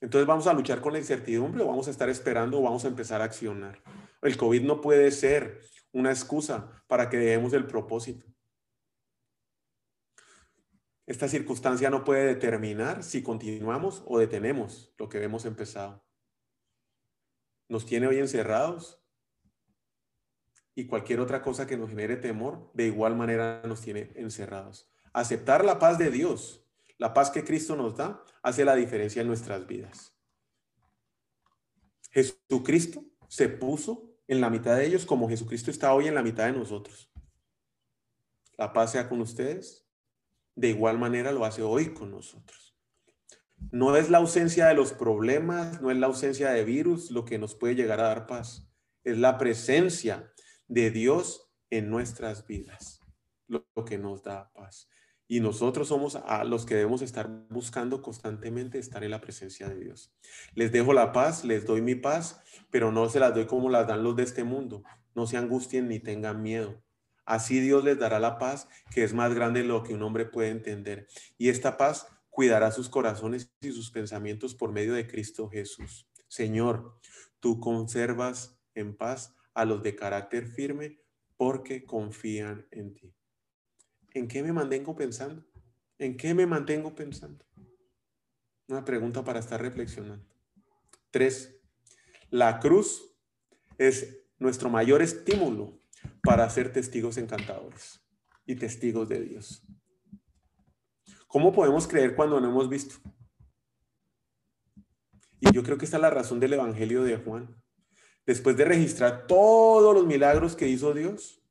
Entonces 0.00 0.26
vamos 0.26 0.46
a 0.46 0.52
luchar 0.52 0.80
con 0.80 0.92
la 0.92 0.98
incertidumbre 0.98 1.62
o 1.62 1.68
vamos 1.68 1.88
a 1.88 1.90
estar 1.90 2.08
esperando 2.08 2.58
o 2.58 2.62
vamos 2.62 2.84
a 2.84 2.88
empezar 2.88 3.22
a 3.22 3.24
accionar. 3.24 3.82
El 4.20 4.36
COVID 4.36 4.62
no 4.62 4.80
puede 4.80 5.10
ser 5.10 5.60
una 5.92 6.10
excusa 6.10 6.84
para 6.86 7.08
que 7.08 7.18
dejemos 7.18 7.52
el 7.52 7.66
propósito. 7.66 8.26
Esta 11.06 11.28
circunstancia 11.28 11.90
no 11.90 12.04
puede 12.04 12.26
determinar 12.26 13.02
si 13.02 13.22
continuamos 13.22 14.02
o 14.06 14.18
detenemos 14.18 14.92
lo 14.98 15.08
que 15.08 15.22
hemos 15.22 15.44
empezado. 15.44 16.04
Nos 17.68 17.86
tiene 17.86 18.06
hoy 18.06 18.18
encerrados 18.18 19.01
y 20.74 20.86
cualquier 20.86 21.20
otra 21.20 21.42
cosa 21.42 21.66
que 21.66 21.76
nos 21.76 21.90
genere 21.90 22.16
temor, 22.16 22.70
de 22.74 22.86
igual 22.86 23.16
manera 23.16 23.62
nos 23.66 23.80
tiene 23.80 24.10
encerrados. 24.14 24.88
Aceptar 25.12 25.64
la 25.64 25.78
paz 25.78 25.98
de 25.98 26.10
Dios, 26.10 26.64
la 26.98 27.12
paz 27.12 27.30
que 27.30 27.44
Cristo 27.44 27.76
nos 27.76 27.96
da, 27.96 28.24
hace 28.42 28.64
la 28.64 28.74
diferencia 28.74 29.20
en 29.22 29.28
nuestras 29.28 29.66
vidas. 29.66 30.14
Jesucristo 32.10 33.04
se 33.28 33.48
puso 33.48 34.14
en 34.28 34.40
la 34.40 34.50
mitad 34.50 34.76
de 34.76 34.86
ellos 34.86 35.06
como 35.06 35.28
Jesucristo 35.28 35.70
está 35.70 35.92
hoy 35.94 36.08
en 36.08 36.14
la 36.14 36.22
mitad 36.22 36.46
de 36.46 36.52
nosotros. 36.52 37.10
La 38.56 38.72
paz 38.72 38.92
sea 38.92 39.08
con 39.08 39.20
ustedes 39.20 39.86
de 40.54 40.68
igual 40.68 40.98
manera 40.98 41.32
lo 41.32 41.44
hace 41.44 41.62
hoy 41.62 41.94
con 41.94 42.10
nosotros. 42.10 42.76
No 43.70 43.96
es 43.96 44.10
la 44.10 44.18
ausencia 44.18 44.66
de 44.66 44.74
los 44.74 44.92
problemas, 44.92 45.80
no 45.80 45.90
es 45.90 45.96
la 45.96 46.06
ausencia 46.06 46.50
de 46.50 46.64
virus 46.64 47.10
lo 47.10 47.24
que 47.24 47.38
nos 47.38 47.54
puede 47.54 47.74
llegar 47.74 48.00
a 48.00 48.08
dar 48.08 48.26
paz, 48.26 48.68
es 49.04 49.18
la 49.18 49.38
presencia 49.38 50.31
de 50.72 50.90
Dios 50.90 51.50
en 51.68 51.90
nuestras 51.90 52.46
vidas, 52.46 53.00
lo, 53.46 53.66
que 53.84 53.98
nos 53.98 54.22
da 54.22 54.50
paz. 54.54 54.88
Y 55.28 55.40
nosotros 55.40 55.88
somos 55.88 56.16
a 56.16 56.44
los 56.44 56.64
que 56.64 56.76
debemos 56.76 57.02
estar 57.02 57.28
buscando 57.50 58.00
constantemente 58.00 58.78
estar 58.78 59.04
en 59.04 59.10
la 59.10 59.20
presencia 59.20 59.68
de 59.68 59.78
Dios. 59.78 60.14
Les 60.54 60.72
dejo 60.72 60.94
la 60.94 61.12
paz, 61.12 61.44
les 61.44 61.66
doy 61.66 61.82
mi 61.82 61.94
paz, 61.94 62.40
pero 62.70 62.90
no 62.90 63.10
se 63.10 63.20
las 63.20 63.34
doy 63.34 63.46
como 63.46 63.68
las 63.68 63.86
dan 63.86 64.02
los 64.02 64.16
de 64.16 64.22
este 64.22 64.44
mundo. 64.44 64.82
No 65.14 65.26
se 65.26 65.36
angustien 65.36 65.88
ni 65.88 66.00
tengan 66.00 66.42
miedo. 66.42 66.82
Así 67.26 67.60
Dios 67.60 67.84
les 67.84 67.98
dará 67.98 68.18
la 68.18 68.38
paz 68.38 68.66
que 68.94 69.04
es 69.04 69.12
más 69.12 69.34
grande 69.34 69.60
de 69.60 69.68
lo 69.68 69.82
que 69.82 69.92
un 69.92 70.02
hombre 70.02 70.24
puede 70.24 70.48
entender. 70.48 71.06
Y 71.36 71.50
esta 71.50 71.76
paz 71.76 72.06
cuidará 72.30 72.72
sus 72.72 72.88
corazones 72.88 73.52
y 73.60 73.72
sus 73.72 73.90
pensamientos 73.90 74.54
por 74.54 74.72
medio 74.72 74.94
de 74.94 75.06
Cristo 75.06 75.50
Jesús. 75.50 76.08
Señor, 76.28 76.98
tú 77.40 77.60
conservas 77.60 78.58
en 78.74 78.96
paz 78.96 79.34
a 79.54 79.64
los 79.64 79.82
de 79.82 79.94
carácter 79.94 80.46
firme 80.46 81.00
porque 81.36 81.84
confían 81.84 82.66
en 82.70 82.94
ti. 82.94 83.14
¿En 84.14 84.28
qué 84.28 84.42
me 84.42 84.52
mantengo 84.52 84.94
pensando? 84.94 85.44
¿En 85.98 86.16
qué 86.16 86.34
me 86.34 86.46
mantengo 86.46 86.94
pensando? 86.94 87.44
Una 88.68 88.84
pregunta 88.84 89.24
para 89.24 89.40
estar 89.40 89.60
reflexionando. 89.60 90.26
Tres, 91.10 91.60
la 92.30 92.60
cruz 92.60 93.14
es 93.78 94.24
nuestro 94.38 94.70
mayor 94.70 95.02
estímulo 95.02 95.78
para 96.22 96.48
ser 96.50 96.72
testigos 96.72 97.16
encantadores 97.16 98.00
y 98.46 98.56
testigos 98.56 99.08
de 99.08 99.20
Dios. 99.20 99.62
¿Cómo 101.26 101.52
podemos 101.52 101.86
creer 101.86 102.14
cuando 102.14 102.40
no 102.40 102.48
hemos 102.48 102.68
visto? 102.68 102.96
Y 105.40 105.52
yo 105.52 105.62
creo 105.62 105.78
que 105.78 105.84
esta 105.84 105.96
es 105.96 106.02
la 106.02 106.10
razón 106.10 106.40
del 106.40 106.52
Evangelio 106.52 107.02
de 107.04 107.16
Juan. 107.16 107.61
Después 108.26 108.56
de 108.56 108.64
registrar 108.64 109.26
todos 109.26 109.94
los 109.94 110.06
milagros 110.06 110.54
que 110.54 110.68
hizo 110.68 110.94
Dios 110.94 111.42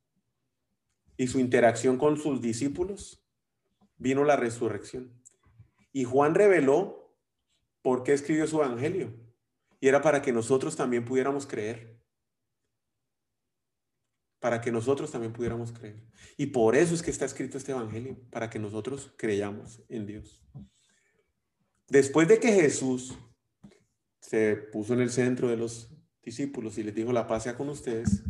y 1.18 1.28
su 1.28 1.40
interacción 1.40 1.98
con 1.98 2.18
sus 2.18 2.42
discípulos, 2.42 3.24
vino 3.98 4.24
la 4.24 4.36
resurrección. 4.36 5.14
Y 5.92 6.06
Juan 6.06 6.36
reveló 6.36 7.16
por 7.82 8.04
qué 8.04 8.14
escribió 8.14 8.48
su 8.48 8.58
Evangelio. 8.62 9.14
Y 9.80 9.88
era 9.88 10.02
para 10.02 10.22
que 10.22 10.32
nosotros 10.32 10.76
también 10.76 11.04
pudiéramos 11.04 11.46
creer 11.46 12.02
para 14.42 14.60
que 14.60 14.72
nosotros 14.72 15.12
también 15.12 15.32
pudiéramos 15.32 15.72
creer. 15.72 16.04
Y 16.36 16.48
por 16.48 16.76
eso 16.76 16.96
es 16.96 17.04
que 17.04 17.12
está 17.12 17.26
escrito 17.26 17.60
este 17.60 17.74
Evangelio, 17.74 18.18
para 18.32 18.50
que 18.50 18.58
nosotros 18.58 19.14
creyamos 19.16 19.84
en 19.88 20.08
Dios. 20.08 20.44
Después 21.88 22.28
de 22.28 22.40
que 22.40 22.52
Jesús 22.52 23.16
se 24.20 24.56
puso 24.56 24.96
en 24.96 25.02
el 25.02 25.12
centro 25.12 25.48
de 25.48 25.58
los 25.58 25.96
discípulos 26.24 26.78
y 26.78 26.84
les 26.84 26.96
dijo, 26.96 27.12
la 27.12 27.28
paz 27.28 27.44
sea 27.44 27.58
con 27.58 27.70
ustedes, 27.70 28.24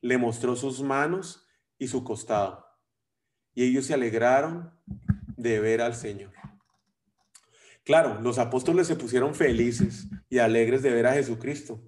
le 0.00 0.18
mostró 0.18 0.56
sus 0.56 0.82
manos 0.82 1.46
y 1.78 1.88
su 1.88 2.04
costado. 2.04 2.64
Y 3.54 3.64
ellos 3.64 3.86
se 3.86 3.94
alegraron 3.94 4.72
de 5.36 5.60
ver 5.60 5.80
al 5.80 5.94
Señor. 5.94 6.32
Claro, 7.84 8.20
los 8.20 8.38
apóstoles 8.38 8.86
se 8.86 8.96
pusieron 8.96 9.34
felices 9.34 10.08
y 10.28 10.38
alegres 10.38 10.82
de 10.82 10.90
ver 10.90 11.06
a 11.06 11.14
Jesucristo. 11.14 11.80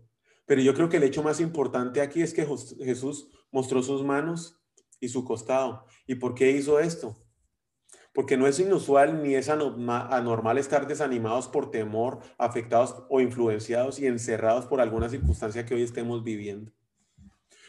Pero 0.46 0.62
yo 0.62 0.72
creo 0.72 0.88
que 0.88 0.98
el 0.98 1.02
hecho 1.02 1.22
más 1.22 1.40
importante 1.40 2.00
aquí 2.00 2.22
es 2.22 2.32
que 2.32 2.46
Jesús 2.78 3.28
mostró 3.50 3.82
sus 3.82 4.04
manos 4.04 4.58
y 5.00 5.08
su 5.08 5.24
costado. 5.24 5.84
¿Y 6.06 6.14
por 6.14 6.34
qué 6.34 6.52
hizo 6.52 6.80
esto? 6.80 7.16
Porque 8.18 8.36
no 8.36 8.48
es 8.48 8.58
inusual 8.58 9.22
ni 9.22 9.36
es 9.36 9.48
anormal 9.48 10.58
estar 10.58 10.88
desanimados 10.88 11.46
por 11.46 11.70
temor, 11.70 12.18
afectados 12.36 13.04
o 13.08 13.20
influenciados 13.20 14.00
y 14.00 14.08
encerrados 14.08 14.66
por 14.66 14.80
alguna 14.80 15.08
circunstancia 15.08 15.64
que 15.64 15.76
hoy 15.76 15.84
estemos 15.84 16.24
viviendo. 16.24 16.72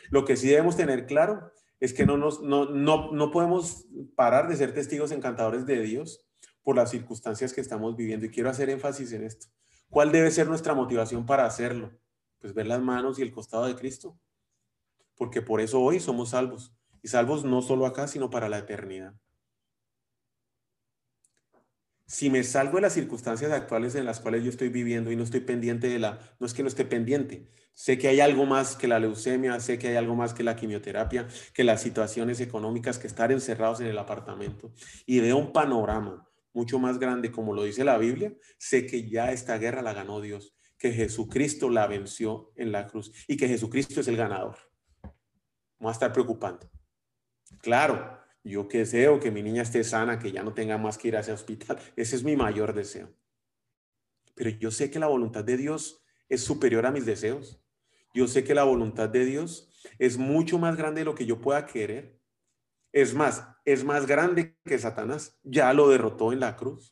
Lo 0.10 0.26
que 0.26 0.36
sí 0.36 0.48
debemos 0.48 0.76
tener 0.76 1.06
claro 1.06 1.52
es 1.80 1.94
que 1.94 2.08
no, 2.08 2.18
nos, 2.18 2.42
no, 2.42 2.66
no, 2.66 3.12
no 3.12 3.30
podemos 3.30 3.86
parar 4.16 4.48
de 4.48 4.56
ser 4.56 4.74
testigos 4.74 5.12
encantadores 5.12 5.68
de 5.68 5.84
Dios 5.84 6.26
por 6.64 6.76
las 6.76 6.90
circunstancias 6.90 7.54
que 7.54 7.62
estamos 7.62 7.96
viviendo. 7.96 8.26
Y 8.26 8.32
quiero 8.32 8.50
hacer 8.50 8.72
énfasis 8.72 9.12
en 9.12 9.26
esto. 9.26 9.50
¿Cuál 9.92 10.12
debe 10.12 10.32
ser 10.32 10.48
nuestra 10.48 10.74
motivación 10.74 11.28
para 11.28 11.46
hacerlo? 11.46 11.92
Pues 12.40 12.56
ver 12.56 12.66
las 12.66 12.82
manos 12.82 13.20
y 13.20 13.22
el 13.22 13.32
costado 13.32 13.68
de 13.68 13.76
Cristo 13.76 14.18
porque 15.16 15.44
por 15.44 15.62
eso 15.62 15.80
hoy 15.80 16.00
somos 16.00 16.30
salvos. 16.30 16.74
Y 17.04 17.10
salvos 17.10 17.46
no 17.46 17.62
solo 17.62 17.86
acá, 17.86 18.08
sino 18.08 18.32
para 18.32 18.50
la 18.50 18.58
eternidad. 18.58 19.14
Si 22.10 22.32
me 22.32 22.44
salgo 22.44 22.78
de 22.78 22.82
las 22.82 22.94
circunstancias 22.94 23.52
actuales 23.52 23.94
en 23.94 24.04
las 24.04 24.20
cuales 24.20 24.44
yo 24.44 24.50
estoy 24.50 24.70
viviendo 24.70 25.12
y 25.12 25.16
no 25.16 25.24
estoy 25.24 25.42
pendiente 25.42 25.88
de 25.90 26.00
la, 26.00 26.20
no 26.40 26.48
es 26.48 26.56
que 26.56 26.64
no 26.64 26.68
esté 26.68 26.84
pendiente, 26.84 27.46
sé 27.76 28.00
que 28.00 28.08
hay 28.08 28.20
algo 28.20 28.48
más 28.48 28.76
que 28.76 28.88
la 28.88 28.98
leucemia, 28.98 29.60
sé 29.60 29.78
que 29.78 29.90
hay 29.90 29.96
algo 29.96 30.16
más 30.16 30.34
que 30.34 30.42
la 30.42 30.56
quimioterapia, 30.56 31.28
que 31.54 31.64
las 31.64 31.84
situaciones 31.84 32.42
económicas, 32.42 32.98
que 32.98 33.06
estar 33.06 33.32
encerrados 33.32 33.80
en 33.82 33.86
el 33.86 33.98
apartamento 34.00 34.74
y 35.06 35.20
veo 35.20 35.38
un 35.38 35.54
panorama 35.54 36.28
mucho 36.52 36.80
más 36.80 36.98
grande, 36.98 37.32
como 37.32 37.54
lo 37.54 37.62
dice 37.62 37.84
la 37.84 38.00
Biblia, 38.00 38.34
sé 38.58 38.88
que 38.88 39.08
ya 39.08 39.32
esta 39.32 39.60
guerra 39.60 39.84
la 39.84 39.94
ganó 39.94 40.20
Dios, 40.20 40.56
que 40.80 40.92
Jesucristo 40.92 41.70
la 41.70 41.86
venció 41.86 42.52
en 42.56 42.72
la 42.72 42.88
cruz 42.88 43.12
y 43.28 43.38
que 43.38 43.48
Jesucristo 43.48 44.02
es 44.02 44.08
el 44.08 44.18
ganador. 44.18 44.58
Vamos 45.78 45.92
a 45.92 45.92
estar 45.92 46.12
preocupando. 46.12 46.72
Claro, 47.62 48.19
yo 48.44 48.68
que 48.68 48.80
deseo 48.80 49.20
que 49.20 49.32
mi 49.32 49.44
niña 49.44 49.62
esté 49.62 49.84
sana, 49.84 50.20
que 50.20 50.32
ya 50.32 50.44
no 50.44 50.54
tenga 50.54 50.78
más 50.78 50.98
que 50.98 51.10
ir 51.10 51.18
a 51.18 51.20
ese 51.20 51.32
hospital. 51.32 51.80
Ese 51.96 52.16
es 52.16 52.24
mi 52.24 52.36
mayor 52.36 52.74
deseo. 52.74 53.14
Pero 54.36 54.52
yo 54.52 54.72
sé 54.72 54.90
que 54.90 55.00
la 55.00 55.08
voluntad 55.08 55.44
de 55.44 55.58
Dios 55.58 56.04
es 56.30 56.44
superior 56.44 56.86
a 56.86 56.92
mis 56.92 57.06
deseos. 57.06 57.62
Yo 58.14 58.28
sé 58.28 58.44
que 58.44 58.56
la 58.56 58.64
voluntad 58.64 59.10
de 59.10 59.26
Dios 59.26 59.70
es 60.00 60.18
mucho 60.18 60.58
más 60.58 60.78
grande 60.78 61.02
de 61.02 61.06
lo 61.06 61.16
que 61.16 61.26
yo 61.26 61.42
pueda 61.42 61.66
querer. 61.66 62.20
Es 62.92 63.14
más, 63.14 63.48
es 63.66 63.84
más 63.84 64.08
grande 64.08 64.58
que 64.64 64.80
Satanás. 64.80 65.38
Ya 65.44 65.74
lo 65.74 65.90
derrotó 65.90 66.32
en 66.32 66.40
la 66.40 66.56
cruz. 66.56 66.92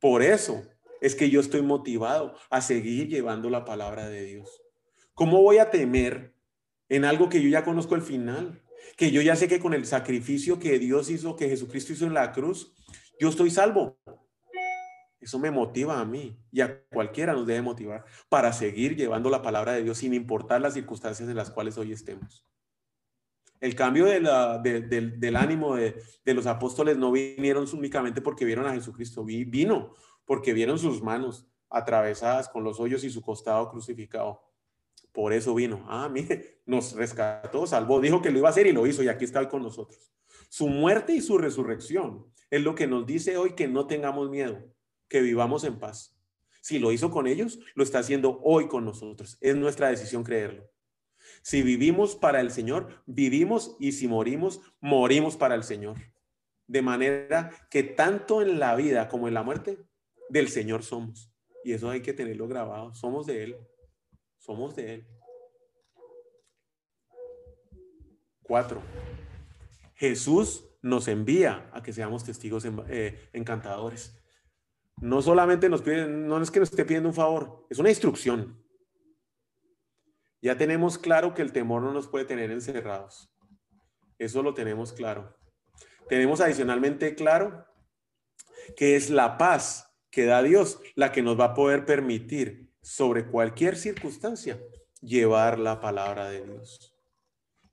Por 0.00 0.22
eso 0.22 0.62
es 1.00 1.14
que 1.14 1.30
yo 1.30 1.40
estoy 1.40 1.62
motivado 1.62 2.34
a 2.48 2.60
seguir 2.60 3.08
llevando 3.08 3.50
la 3.50 3.64
palabra 3.64 4.08
de 4.08 4.24
Dios. 4.24 4.62
¿Cómo 5.14 5.42
voy 5.42 5.58
a 5.58 5.70
temer 5.70 6.34
en 6.88 7.04
algo 7.04 7.28
que 7.28 7.42
yo 7.42 7.48
ya 7.48 7.64
conozco 7.64 7.94
el 7.94 8.02
final? 8.02 8.62
Que 8.96 9.10
yo 9.10 9.22
ya 9.22 9.36
sé 9.36 9.48
que 9.48 9.60
con 9.60 9.74
el 9.74 9.86
sacrificio 9.86 10.58
que 10.58 10.78
Dios 10.78 11.10
hizo, 11.10 11.36
que 11.36 11.48
Jesucristo 11.48 11.92
hizo 11.92 12.06
en 12.06 12.14
la 12.14 12.32
cruz, 12.32 12.74
yo 13.18 13.28
estoy 13.28 13.50
salvo. 13.50 13.98
Eso 15.20 15.38
me 15.38 15.50
motiva 15.50 16.00
a 16.00 16.04
mí 16.04 16.38
y 16.50 16.62
a 16.62 16.82
cualquiera 16.84 17.34
nos 17.34 17.46
debe 17.46 17.60
motivar 17.60 18.04
para 18.30 18.52
seguir 18.52 18.96
llevando 18.96 19.28
la 19.28 19.42
palabra 19.42 19.72
de 19.72 19.82
Dios 19.82 19.98
sin 19.98 20.14
importar 20.14 20.62
las 20.62 20.74
circunstancias 20.74 21.28
en 21.28 21.36
las 21.36 21.50
cuales 21.50 21.76
hoy 21.76 21.92
estemos. 21.92 22.46
El 23.60 23.74
cambio 23.74 24.06
del 24.06 25.36
ánimo 25.36 25.76
de, 25.76 26.02
los 26.24 26.46
apóstoles 26.46 26.96
no 26.96 27.12
vinieron 27.12 27.66
únicamente 27.74 28.22
porque 28.22 28.46
vieron 28.46 28.66
a 28.66 28.72
Jesucristo, 28.72 29.22
vino 29.22 29.94
porque 30.24 30.54
vieron 30.54 30.78
sus 30.78 31.02
manos 31.02 31.46
atravesadas 31.68 32.48
con 32.48 32.64
los 32.64 32.80
hoyos 32.80 33.04
y 33.04 33.10
su 33.10 33.20
costado 33.20 33.70
crucificado. 33.70 34.40
Por 35.12 35.32
eso 35.32 35.54
vino. 35.54 35.84
Ah, 35.88 36.08
mire, 36.08 36.60
nos 36.66 36.94
rescató, 36.94 37.66
salvó, 37.66 38.00
dijo 38.00 38.22
que 38.22 38.30
lo 38.30 38.38
iba 38.38 38.48
a 38.48 38.50
hacer 38.50 38.66
y 38.66 38.72
lo 38.72 38.86
hizo 38.86 39.02
y 39.02 39.08
aquí 39.08 39.24
está 39.24 39.48
con 39.48 39.62
nosotros. 39.62 40.12
Su 40.48 40.68
muerte 40.68 41.14
y 41.14 41.20
su 41.20 41.38
resurrección 41.38 42.26
es 42.50 42.62
lo 42.62 42.74
que 42.74 42.86
nos 42.86 43.06
dice 43.06 43.36
hoy 43.36 43.54
que 43.54 43.68
no 43.68 43.86
tengamos 43.86 44.30
miedo, 44.30 44.62
que 45.08 45.20
vivamos 45.20 45.64
en 45.64 45.78
paz. 45.78 46.16
Si 46.60 46.78
lo 46.78 46.92
hizo 46.92 47.10
con 47.10 47.26
ellos, 47.26 47.60
lo 47.74 47.82
está 47.82 48.00
haciendo 48.00 48.40
hoy 48.42 48.68
con 48.68 48.84
nosotros. 48.84 49.38
Es 49.40 49.56
nuestra 49.56 49.88
decisión 49.88 50.24
creerlo. 50.24 50.70
Si 51.42 51.62
vivimos 51.62 52.16
para 52.16 52.40
el 52.40 52.50
Señor, 52.50 53.02
vivimos 53.06 53.76
y 53.78 53.92
si 53.92 54.08
morimos, 54.08 54.60
morimos 54.80 55.36
para 55.36 55.54
el 55.54 55.64
Señor. 55.64 55.96
De 56.66 56.82
manera 56.82 57.50
que 57.70 57.82
tanto 57.82 58.42
en 58.42 58.58
la 58.58 58.74
vida 58.76 59.08
como 59.08 59.26
en 59.26 59.34
la 59.34 59.42
muerte, 59.42 59.78
del 60.28 60.48
Señor 60.48 60.82
somos. 60.82 61.32
Y 61.64 61.72
eso 61.72 61.90
hay 61.90 62.02
que 62.02 62.12
tenerlo 62.12 62.46
grabado. 62.48 62.94
Somos 62.94 63.26
de 63.26 63.44
Él. 63.44 63.56
Somos 64.50 64.74
de 64.74 64.94
Él. 64.94 65.06
Cuatro. 68.42 68.82
Jesús 69.94 70.68
nos 70.82 71.06
envía 71.06 71.70
a 71.72 71.84
que 71.84 71.92
seamos 71.92 72.24
testigos 72.24 72.66
eh, 72.88 73.30
encantadores. 73.32 74.20
No 74.96 75.22
solamente 75.22 75.68
nos 75.68 75.82
pide, 75.82 76.08
no 76.08 76.42
es 76.42 76.50
que 76.50 76.58
nos 76.58 76.68
esté 76.68 76.84
pidiendo 76.84 77.10
un 77.10 77.14
favor, 77.14 77.64
es 77.70 77.78
una 77.78 77.90
instrucción. 77.90 78.60
Ya 80.42 80.56
tenemos 80.56 80.98
claro 80.98 81.32
que 81.32 81.42
el 81.42 81.52
temor 81.52 81.82
no 81.82 81.92
nos 81.92 82.08
puede 82.08 82.24
tener 82.24 82.50
encerrados. 82.50 83.32
Eso 84.18 84.42
lo 84.42 84.52
tenemos 84.52 84.92
claro. 84.92 85.32
Tenemos 86.08 86.40
adicionalmente 86.40 87.14
claro 87.14 87.66
que 88.76 88.96
es 88.96 89.10
la 89.10 89.38
paz 89.38 89.96
que 90.10 90.24
da 90.24 90.42
Dios 90.42 90.80
la 90.96 91.12
que 91.12 91.22
nos 91.22 91.38
va 91.38 91.44
a 91.44 91.54
poder 91.54 91.86
permitir 91.86 92.69
sobre 92.82 93.26
cualquier 93.26 93.76
circunstancia 93.76 94.60
llevar 95.00 95.58
la 95.58 95.80
palabra 95.80 96.28
de 96.28 96.44
Dios. 96.44 96.94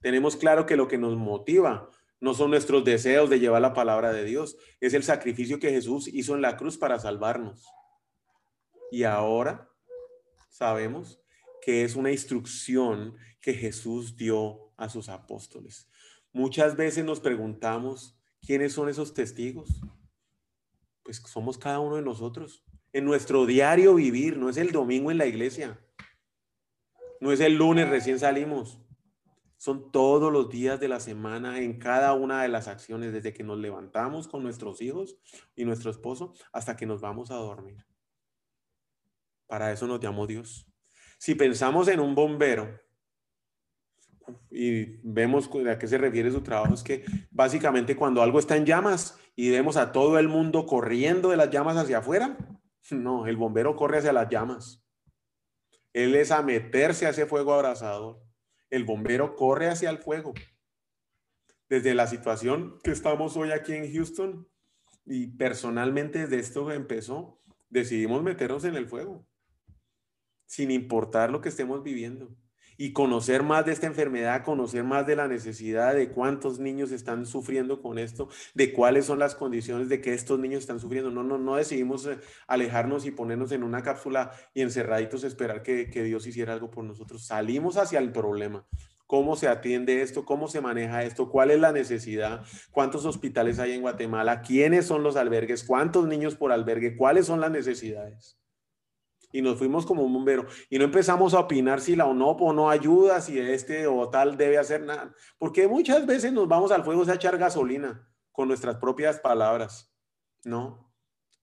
Tenemos 0.02 0.36
claro 0.36 0.66
que 0.66 0.78
lo 0.78 0.88
que 0.88 0.98
nos 0.98 1.16
motiva 1.18 1.90
no 2.20 2.34
son 2.34 2.52
nuestros 2.52 2.84
deseos 2.84 3.30
de 3.30 3.40
llevar 3.40 3.62
la 3.62 3.74
palabra 3.74 4.12
de 4.12 4.24
Dios, 4.24 4.58
es 4.80 4.94
el 4.94 5.04
sacrificio 5.04 5.60
que 5.60 5.70
Jesús 5.70 6.08
hizo 6.08 6.36
en 6.36 6.42
la 6.42 6.58
cruz 6.58 6.78
para 6.78 7.00
salvarnos. 7.00 7.66
Y 8.92 9.04
ahora 9.04 9.70
sabemos 10.50 11.22
que 11.62 11.84
es 11.84 11.96
una 11.96 12.12
instrucción 12.12 13.16
que 13.42 13.54
Jesús 13.54 14.16
dio 14.16 14.74
a 14.78 14.90
sus 14.90 15.10
apóstoles. 15.10 15.90
Muchas 16.32 16.76
veces 16.76 17.06
nos 17.06 17.20
preguntamos, 17.20 18.18
¿quiénes 18.46 18.74
son 18.74 18.90
esos 18.90 19.14
testigos? 19.14 19.82
Pues 21.04 21.18
somos 21.18 21.58
cada 21.58 21.80
uno 21.80 21.96
de 21.96 22.02
nosotros. 22.02 22.64
En 22.94 23.06
nuestro 23.06 23.46
diario 23.46 23.96
vivir, 23.96 24.38
no 24.38 24.50
es 24.50 24.58
el 24.58 24.72
domingo 24.72 25.12
en 25.12 25.18
la 25.18 25.26
iglesia, 25.26 25.80
no 27.20 27.32
es 27.32 27.40
el 27.40 27.56
lunes 27.56 27.90
recién 27.90 28.20
salimos, 28.20 28.80
son 29.58 29.92
todos 29.92 30.32
los 30.32 30.50
días 30.50 30.80
de 30.80 30.88
la 30.88 31.00
semana 31.00 31.60
en 31.60 31.80
cada 31.80 32.14
una 32.14 32.44
de 32.44 32.48
las 32.48 32.68
acciones, 32.68 33.12
desde 33.12 33.34
que 33.34 33.44
nos 33.44 33.58
levantamos 33.58 34.28
con 34.28 34.44
nuestros 34.44 34.82
hijos 34.82 35.18
y 35.56 35.66
nuestro 35.66 35.90
esposo 35.90 36.34
hasta 36.52 36.78
que 36.78 36.86
nos 36.86 37.02
vamos 37.02 37.32
a 37.32 37.36
dormir. 37.36 37.84
Para 39.48 39.72
eso 39.72 39.88
nos 39.88 40.00
llamó 40.00 40.28
Dios. 40.28 40.68
Si 41.18 41.34
pensamos 41.34 41.88
en 41.88 42.00
un 42.00 42.14
bombero 42.14 42.80
y 44.52 44.98
vemos 45.02 45.50
a 45.68 45.80
qué 45.80 45.88
se 45.88 45.98
refiere 45.98 46.30
su 46.30 46.42
trabajo, 46.42 46.76
es 46.76 46.84
que 46.84 47.04
básicamente 47.32 47.96
cuando 47.96 48.22
algo 48.22 48.38
está 48.38 48.56
en 48.58 48.66
llamas 48.66 49.18
y 49.36 49.50
vemos 49.50 49.76
a 49.78 49.92
todo 49.92 50.20
el 50.20 50.28
mundo 50.28 50.68
corriendo 50.68 51.30
de 51.30 51.38
las 51.38 51.50
llamas 51.50 51.78
hacia 51.78 52.00
afuera, 52.00 52.38
no, 52.96 53.28
el 53.28 53.38
bombero 53.38 53.76
corre 53.76 54.00
hacia 54.00 54.14
las 54.14 54.30
llamas. 54.30 54.84
Él 55.94 56.16
es 56.16 56.32
a 56.32 56.42
meterse 56.42 57.06
a 57.06 57.10
ese 57.10 57.26
fuego 57.26 57.54
abrasador. 57.54 58.22
El 58.70 58.86
bombero 58.86 59.36
corre 59.36 59.70
hacia 59.70 59.90
el 59.90 59.98
fuego. 59.98 60.34
Desde 61.70 61.96
la 61.96 62.08
situación 62.08 62.80
que 62.84 62.92
estamos 62.92 63.36
hoy 63.36 63.52
aquí 63.52 63.74
en 63.74 63.92
Houston, 63.92 64.48
y 65.06 65.28
personalmente 65.28 66.20
desde 66.20 66.40
esto 66.40 66.72
empezó, 66.72 67.42
decidimos 67.70 68.24
meternos 68.24 68.64
en 68.66 68.76
el 68.76 68.88
fuego 68.88 69.26
sin 70.48 70.72
importar 70.72 71.30
lo 71.30 71.42
que 71.42 71.50
estemos 71.50 71.84
viviendo. 71.84 72.36
Y 72.78 72.94
conocer 72.94 73.44
más 73.44 73.66
de 73.66 73.72
esta 73.72 73.88
enfermedad, 73.88 74.44
conocer 74.44 74.84
más 74.84 75.08
de 75.08 75.16
la 75.16 75.28
necesidad 75.28 75.96
de 75.96 76.10
cuántos 76.10 76.60
niños 76.60 76.92
están 76.92 77.26
sufriendo 77.26 77.82
con 77.82 77.98
esto, 77.98 78.30
de 78.54 78.72
cuáles 78.72 79.06
son 79.06 79.20
las 79.20 79.36
condiciones 79.36 79.90
de 79.90 80.00
que 80.00 80.14
estos 80.14 80.40
niños 80.40 80.60
están 80.60 80.80
sufriendo. 80.80 81.10
No, 81.10 81.24
no, 81.24 81.38
no 81.38 81.56
decidimos 81.56 82.06
eh, 82.06 82.20
alejarnos 82.48 83.06
y 83.06 83.12
ponernos 83.12 83.52
en 83.52 83.64
una 83.64 83.82
cápsula 83.82 84.32
y 84.54 84.62
encerraditos 84.62 85.24
esperar 85.24 85.64
que, 85.64 85.90
que 85.90 86.04
Dios 86.04 86.28
hiciera 86.28 86.54
algo 86.54 86.70
por 86.70 86.84
nosotros. 86.84 87.26
Salimos 87.26 87.78
hacia 87.78 88.00
el 88.00 88.12
problema. 88.12 88.66
Cómo 89.08 89.38
se 89.38 89.48
atiende 89.48 90.02
esto, 90.02 90.26
cómo 90.26 90.50
se 90.50 90.60
maneja 90.60 91.04
esto, 91.04 91.30
cuál 91.30 91.50
es 91.52 91.62
la 91.62 91.72
necesidad, 91.72 92.44
cuántos 92.72 93.06
hospitales 93.06 93.58
hay 93.58 93.72
en 93.72 93.82
Guatemala, 93.82 94.42
quiénes 94.42 94.86
son 94.86 95.02
los 95.02 95.16
albergues, 95.16 95.64
cuántos 95.64 96.08
niños 96.08 96.36
por 96.36 96.52
albergue, 96.52 96.98
cuáles 96.98 97.26
son 97.26 97.40
las 97.40 97.50
necesidades 97.50 98.38
y 99.32 99.42
nos 99.42 99.58
fuimos 99.58 99.86
como 99.86 100.04
un 100.04 100.14
bombero 100.14 100.46
y 100.70 100.78
no 100.78 100.86
empezamos 100.86 101.34
a 101.34 101.40
opinar 101.40 101.82
si 101.82 101.96
la 101.96 102.06
ONOP 102.06 102.42
o 102.42 102.54
no 102.54 102.70
ayuda, 102.70 103.22
si 103.22 103.40
este 103.40 103.88
o 103.88 104.10
tal 104.10 104.38
debe 104.38 104.58
hacer 104.58 104.82
nada, 104.84 105.14
porque 105.38 105.68
muchas 105.68 106.06
veces 106.06 106.32
nos 106.32 106.48
vamos 106.48 106.72
al 106.72 106.84
fuego 106.84 107.04
a 107.08 107.14
echar 107.14 107.38
gasolina 107.38 108.10
con 108.32 108.48
nuestras 108.48 108.78
propias 108.78 109.20
palabras, 109.20 109.92
¿no? 110.44 110.88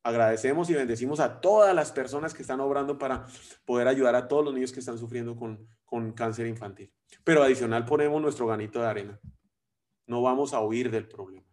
Agradecemos 0.02 0.68
y 0.68 0.74
bendecimos 0.74 1.18
a 1.18 1.40
todas 1.40 1.74
las 1.74 1.90
personas 1.90 2.34
que 2.34 2.42
están 2.42 2.60
obrando 2.60 2.98
para 2.98 3.26
poder 3.64 3.88
ayudar 3.88 4.14
a 4.14 4.28
todos 4.28 4.44
los 4.44 4.54
niños 4.54 4.70
que 4.70 4.80
están 4.80 4.98
sufriendo 4.98 5.34
con, 5.34 5.66
con 5.84 6.12
cáncer 6.12 6.46
infantil. 6.46 6.92
Pero 7.24 7.42
adicional 7.42 7.86
ponemos 7.86 8.20
nuestro 8.20 8.46
ganito 8.46 8.80
de 8.80 8.86
arena. 8.86 9.20
No 10.06 10.20
vamos 10.20 10.52
a 10.52 10.60
huir 10.60 10.90
del 10.90 11.08
problema. 11.08 11.46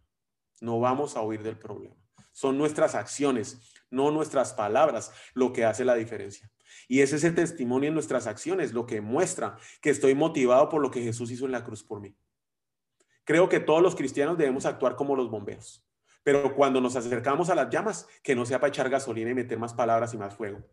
No 0.60 0.80
vamos 0.80 1.16
a 1.16 1.22
huir 1.22 1.42
del 1.42 1.58
problema. 1.58 1.96
Son 2.32 2.58
nuestras 2.58 2.94
acciones, 2.94 3.60
no 3.90 4.10
nuestras 4.10 4.54
palabras, 4.54 5.12
lo 5.34 5.52
que 5.52 5.64
hace 5.64 5.84
la 5.84 5.94
diferencia. 5.94 6.50
Y 6.88 7.00
es 7.00 7.12
ese 7.12 7.30
testimonio 7.30 7.88
en 7.88 7.94
nuestras 7.94 8.26
acciones 8.26 8.72
lo 8.72 8.86
que 8.86 9.00
muestra 9.00 9.56
que 9.80 9.90
estoy 9.90 10.14
motivado 10.14 10.68
por 10.68 10.80
lo 10.82 10.90
que 10.90 11.02
Jesús 11.02 11.30
hizo 11.30 11.46
en 11.46 11.52
la 11.52 11.64
cruz 11.64 11.84
por 11.84 12.00
mí. 12.00 12.16
Creo 13.24 13.48
que 13.48 13.60
todos 13.60 13.82
los 13.82 13.94
cristianos 13.94 14.36
debemos 14.36 14.66
actuar 14.66 14.96
como 14.96 15.14
los 15.14 15.30
bomberos. 15.30 15.86
Pero 16.24 16.54
cuando 16.54 16.80
nos 16.80 16.96
acercamos 16.96 17.50
a 17.50 17.54
las 17.54 17.70
llamas, 17.70 18.06
que 18.22 18.34
no 18.34 18.46
sea 18.46 18.60
para 18.60 18.68
echar 18.68 18.88
gasolina 18.88 19.30
y 19.30 19.34
meter 19.34 19.58
más 19.58 19.74
palabras 19.74 20.14
y 20.14 20.18
más 20.18 20.34
fuego, 20.34 20.64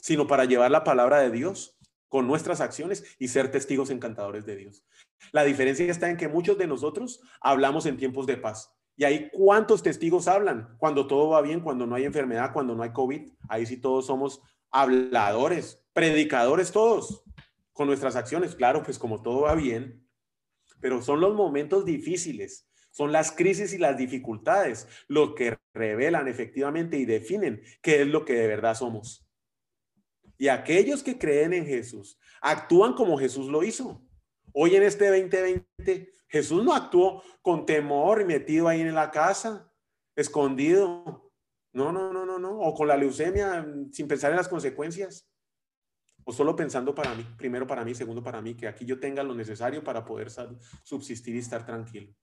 sino 0.00 0.26
para 0.26 0.44
llevar 0.44 0.70
la 0.70 0.84
palabra 0.84 1.18
de 1.18 1.30
Dios 1.30 1.76
con 2.08 2.26
nuestras 2.28 2.60
acciones 2.60 3.04
y 3.18 3.28
ser 3.28 3.50
testigos 3.50 3.90
encantadores 3.90 4.46
de 4.46 4.56
Dios. 4.56 4.84
La 5.32 5.42
diferencia 5.42 5.86
está 5.86 6.10
en 6.10 6.16
que 6.16 6.28
muchos 6.28 6.58
de 6.58 6.66
nosotros 6.66 7.20
hablamos 7.40 7.86
en 7.86 7.96
tiempos 7.96 8.26
de 8.26 8.36
paz 8.36 8.72
y 8.96 9.04
ahí 9.04 9.30
cuántos 9.32 9.82
testigos 9.82 10.28
hablan 10.28 10.76
cuando 10.78 11.06
todo 11.06 11.30
va 11.30 11.42
bien, 11.42 11.60
cuando 11.60 11.86
no 11.86 11.96
hay 11.96 12.04
enfermedad, 12.04 12.52
cuando 12.52 12.74
no 12.74 12.82
hay 12.82 12.92
COVID. 12.92 13.28
Ahí 13.48 13.66
sí 13.66 13.76
todos 13.76 14.06
somos 14.06 14.40
habladores, 14.70 15.82
predicadores 15.92 16.70
todos, 16.70 17.24
con 17.72 17.88
nuestras 17.88 18.14
acciones. 18.14 18.54
Claro, 18.54 18.82
pues 18.82 18.98
como 18.98 19.22
todo 19.22 19.42
va 19.42 19.54
bien, 19.54 20.06
pero 20.80 21.02
son 21.02 21.20
los 21.20 21.34
momentos 21.34 21.84
difíciles 21.84 22.68
Son 22.90 23.10
las 23.10 23.32
crisis 23.32 23.72
y 23.72 23.78
las 23.78 23.96
dificultades 23.96 24.86
lo 25.08 25.34
que 25.34 25.58
revelan 25.72 26.28
efectivamente 26.28 26.96
y 26.96 27.04
definen 27.04 27.62
qué 27.82 28.02
es 28.02 28.06
lo 28.06 28.24
que 28.24 28.34
de 28.34 28.46
verdad 28.46 28.76
somos. 28.76 29.26
Y 30.38 30.46
aquellos 30.46 31.02
que 31.02 31.18
creen 31.18 31.52
en 31.52 31.66
Jesús 31.66 32.18
actúan 32.40 32.94
como 32.94 33.18
Jesús 33.18 33.48
lo 33.48 33.64
hizo. 33.64 34.00
Hoy 34.54 34.76
en 34.76 34.84
este 34.84 35.08
2020, 35.08 36.12
Jesús 36.28 36.64
no 36.64 36.74
actuó 36.74 37.22
con 37.42 37.66
temor 37.66 38.22
y 38.22 38.24
metido 38.24 38.68
ahí 38.68 38.80
en 38.80 38.94
la 38.94 39.10
casa, 39.10 39.70
escondido. 40.16 41.32
No, 41.72 41.92
no, 41.92 42.12
no, 42.12 42.24
no, 42.24 42.38
no. 42.38 42.60
O 42.60 42.72
con 42.72 42.88
la 42.88 42.96
leucemia 42.96 43.66
sin 43.92 44.08
pensar 44.08 44.30
en 44.30 44.36
las 44.36 44.48
consecuencias. 44.48 45.28
O 46.24 46.32
solo 46.32 46.56
pensando 46.56 46.94
para 46.94 47.14
mí, 47.14 47.26
primero 47.36 47.66
para 47.66 47.84
mí, 47.84 47.94
segundo 47.94 48.22
para 48.22 48.40
mí, 48.40 48.54
que 48.54 48.66
aquí 48.66 48.86
yo 48.86 48.98
tenga 48.98 49.22
lo 49.22 49.34
necesario 49.34 49.84
para 49.84 50.04
poder 50.04 50.30
subsistir 50.82 51.34
y 51.34 51.38
estar 51.38 51.66
tranquilo 51.66 52.14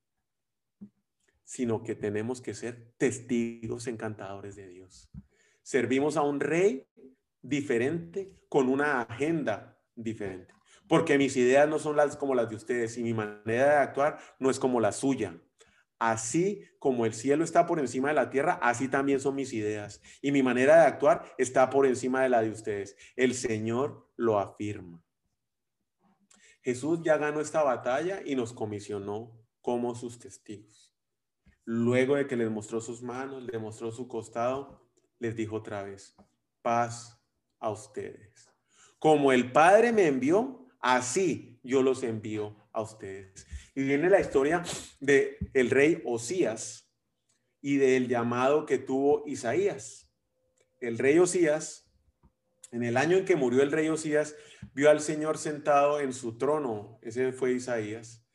sino 1.51 1.83
que 1.83 1.95
tenemos 1.95 2.39
que 2.39 2.53
ser 2.53 2.93
testigos 2.95 3.87
encantadores 3.87 4.55
de 4.55 4.69
Dios. 4.69 5.11
Servimos 5.61 6.15
a 6.15 6.21
un 6.21 6.39
rey 6.39 6.87
diferente, 7.41 8.45
con 8.47 8.69
una 8.69 9.01
agenda 9.01 9.77
diferente, 9.93 10.53
porque 10.91 11.17
mis 11.17 11.37
ideas 11.37 11.69
no 11.69 11.79
son 11.79 11.95
las 11.95 12.17
como 12.17 12.35
las 12.35 12.49
de 12.49 12.57
ustedes 12.57 12.97
y 12.97 13.03
mi 13.03 13.13
manera 13.13 13.75
de 13.75 13.77
actuar 13.77 14.19
no 14.39 14.49
es 14.49 14.59
como 14.59 14.81
la 14.81 14.91
suya. 14.91 15.41
Así 15.99 16.65
como 16.79 17.05
el 17.05 17.13
cielo 17.13 17.45
está 17.45 17.65
por 17.65 17.79
encima 17.79 18.09
de 18.09 18.15
la 18.15 18.29
tierra, 18.29 18.59
así 18.61 18.89
también 18.89 19.21
son 19.21 19.35
mis 19.35 19.53
ideas. 19.53 20.01
Y 20.21 20.33
mi 20.33 20.43
manera 20.43 20.81
de 20.81 20.87
actuar 20.87 21.23
está 21.37 21.69
por 21.69 21.85
encima 21.85 22.23
de 22.23 22.27
la 22.27 22.41
de 22.41 22.49
ustedes. 22.49 22.97
El 23.15 23.35
Señor 23.35 24.11
lo 24.17 24.37
afirma. 24.37 25.01
Jesús 26.61 26.99
ya 27.05 27.15
ganó 27.15 27.39
esta 27.39 27.63
batalla 27.63 28.19
y 28.25 28.35
nos 28.35 28.51
comisionó 28.51 29.41
como 29.61 29.95
sus 29.95 30.19
testigos. 30.19 30.93
Luego 31.63 32.17
de 32.17 32.27
que 32.27 32.35
les 32.35 32.51
mostró 32.51 32.81
sus 32.81 33.01
manos, 33.01 33.43
les 33.43 33.61
mostró 33.61 33.93
su 33.93 34.09
costado, 34.09 34.91
les 35.19 35.37
dijo 35.37 35.55
otra 35.55 35.83
vez, 35.83 36.17
paz 36.61 37.17
a 37.59 37.69
ustedes. 37.69 38.51
Como 38.99 39.31
el 39.31 39.53
Padre 39.53 39.93
me 39.93 40.07
envió, 40.07 40.60
así 40.81 41.59
yo 41.63 41.81
los 41.81 42.03
envío 42.03 42.55
a 42.73 42.81
ustedes. 42.81 43.47
Y 43.75 43.83
viene 43.83 44.09
la 44.09 44.19
historia 44.19 44.63
de 44.99 45.37
el 45.53 45.69
rey 45.69 46.01
Osías 46.05 46.91
y 47.61 47.77
del 47.77 48.07
llamado 48.07 48.65
que 48.65 48.77
tuvo 48.77 49.23
Isaías. 49.27 50.11
El 50.79 50.97
rey 50.97 51.19
Osías, 51.19 51.89
en 52.71 52.83
el 52.83 52.97
año 52.97 53.17
en 53.17 53.25
que 53.25 53.35
murió 53.35 53.61
el 53.61 53.71
rey 53.71 53.87
Osías, 53.87 54.35
vio 54.73 54.89
al 54.89 54.99
Señor 54.99 55.37
sentado 55.37 55.99
en 55.99 56.13
su 56.13 56.37
trono, 56.37 56.99
ese 57.01 57.31
fue 57.31 57.53
Isaías, 57.53 58.25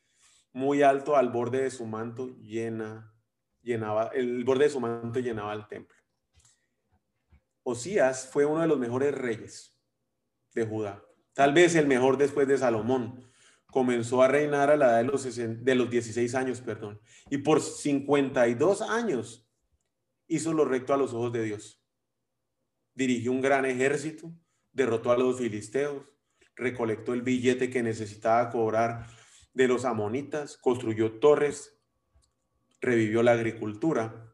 muy 0.53 0.81
alto 0.81 1.15
al 1.17 1.29
borde 1.29 1.61
de 1.61 1.71
su 1.71 1.85
manto, 1.85 2.35
llena 2.37 3.13
llenaba, 3.61 4.11
el 4.13 4.43
borde 4.45 4.65
de 4.65 4.69
su 4.69 4.79
manto 4.79 5.19
llenaba 5.19 5.53
el 5.53 5.67
templo. 5.67 5.97
Osías 7.63 8.29
fue 8.31 8.45
uno 8.45 8.61
de 8.61 8.67
los 8.67 8.79
mejores 8.79 9.13
reyes 9.13 9.77
de 10.55 10.65
Judá, 10.65 11.03
tal 11.37 11.53
vez 11.53 11.75
el 11.75 11.85
mejor 11.85 12.17
después 12.17 12.47
de 12.47 12.57
Salomón. 12.57 13.23
Comenzó 13.67 14.23
a 14.23 14.27
reinar 14.27 14.71
a 14.71 14.75
la 14.75 14.87
edad 14.87 14.97
de 14.97 15.03
los, 15.03 15.35
de 15.35 15.75
los 15.75 15.87
16 15.87 16.33
años, 16.33 16.61
perdón, 16.61 16.99
y 17.29 17.37
por 17.37 17.61
52 17.61 18.81
años 18.81 19.47
hizo 20.27 20.51
lo 20.51 20.65
recto 20.65 20.95
a 20.95 20.97
los 20.97 21.13
ojos 21.13 21.31
de 21.31 21.43
Dios. 21.43 21.79
Dirigió 22.95 23.31
un 23.31 23.41
gran 23.41 23.65
ejército, 23.65 24.33
derrotó 24.71 25.11
a 25.11 25.17
los 25.17 25.37
filisteos, 25.37 26.07
recolectó 26.55 27.13
el 27.13 27.21
billete 27.21 27.69
que 27.69 27.83
necesitaba 27.83 28.49
cobrar 28.49 29.05
de 29.53 29.67
los 29.67 29.85
amonitas, 29.85 30.57
construyó 30.57 31.19
torres, 31.19 31.79
revivió 32.81 33.21
la 33.21 33.33
agricultura, 33.33 34.33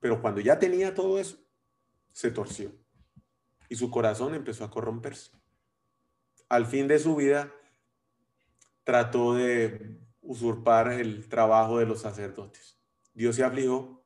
pero 0.00 0.22
cuando 0.22 0.40
ya 0.40 0.58
tenía 0.58 0.94
todo 0.94 1.18
eso, 1.18 1.36
se 2.12 2.30
torció 2.30 2.72
y 3.68 3.74
su 3.76 3.90
corazón 3.90 4.34
empezó 4.34 4.64
a 4.64 4.70
corromperse. 4.70 5.41
Al 6.52 6.66
fin 6.66 6.86
de 6.86 6.98
su 6.98 7.16
vida, 7.16 7.50
trató 8.84 9.32
de 9.32 9.96
usurpar 10.20 10.92
el 10.92 11.26
trabajo 11.26 11.78
de 11.78 11.86
los 11.86 12.02
sacerdotes. 12.02 12.78
Dios 13.14 13.36
se 13.36 13.42
afligió, 13.42 14.04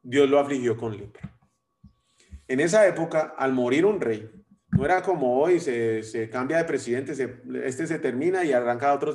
Dios 0.00 0.30
lo 0.30 0.38
afligió 0.38 0.76
con 0.76 0.96
lepra. 0.96 1.36
En 2.46 2.60
esa 2.60 2.86
época, 2.86 3.34
al 3.36 3.52
morir 3.52 3.84
un 3.84 4.00
rey, 4.00 4.30
no 4.70 4.84
era 4.84 5.02
como 5.02 5.40
hoy, 5.40 5.58
se, 5.58 6.30
cambia 6.30 6.58
de 6.58 6.66
presidente, 6.66 7.14
este 7.64 7.88
se 7.88 7.98
termina 7.98 8.44
y 8.44 8.52
arranca 8.52 8.94
otro 8.94 9.12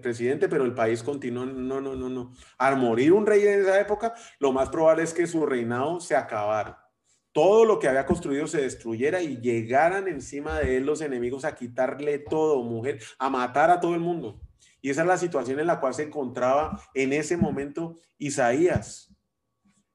presidente, 0.00 0.48
pero 0.48 0.64
el 0.64 0.72
país 0.72 1.02
continúa. 1.02 1.44
No, 1.44 1.82
no, 1.82 1.94
no, 1.94 2.08
no. 2.08 2.32
Al 2.56 2.78
morir 2.78 3.12
un 3.12 3.26
rey 3.26 3.46
en 3.46 3.60
esa 3.60 3.78
época, 3.78 4.14
lo 4.38 4.52
más 4.52 4.70
probable 4.70 5.02
es 5.02 5.12
que 5.12 5.26
su 5.26 5.44
reinado 5.44 6.00
se 6.00 6.16
acabara. 6.16 6.83
Todo 7.34 7.64
lo 7.64 7.80
que 7.80 7.88
había 7.88 8.06
construido 8.06 8.46
se 8.46 8.62
destruyera 8.62 9.20
y 9.20 9.40
llegaran 9.40 10.06
encima 10.06 10.60
de 10.60 10.76
él 10.76 10.86
los 10.86 11.00
enemigos 11.00 11.44
a 11.44 11.56
quitarle 11.56 12.20
todo, 12.20 12.62
mujer, 12.62 13.00
a 13.18 13.28
matar 13.28 13.72
a 13.72 13.80
todo 13.80 13.94
el 13.94 14.00
mundo. 14.00 14.40
Y 14.80 14.90
esa 14.90 15.00
es 15.00 15.08
la 15.08 15.18
situación 15.18 15.58
en 15.58 15.66
la 15.66 15.80
cual 15.80 15.94
se 15.94 16.04
encontraba 16.04 16.80
en 16.94 17.12
ese 17.12 17.36
momento 17.36 17.96
Isaías. 18.18 19.12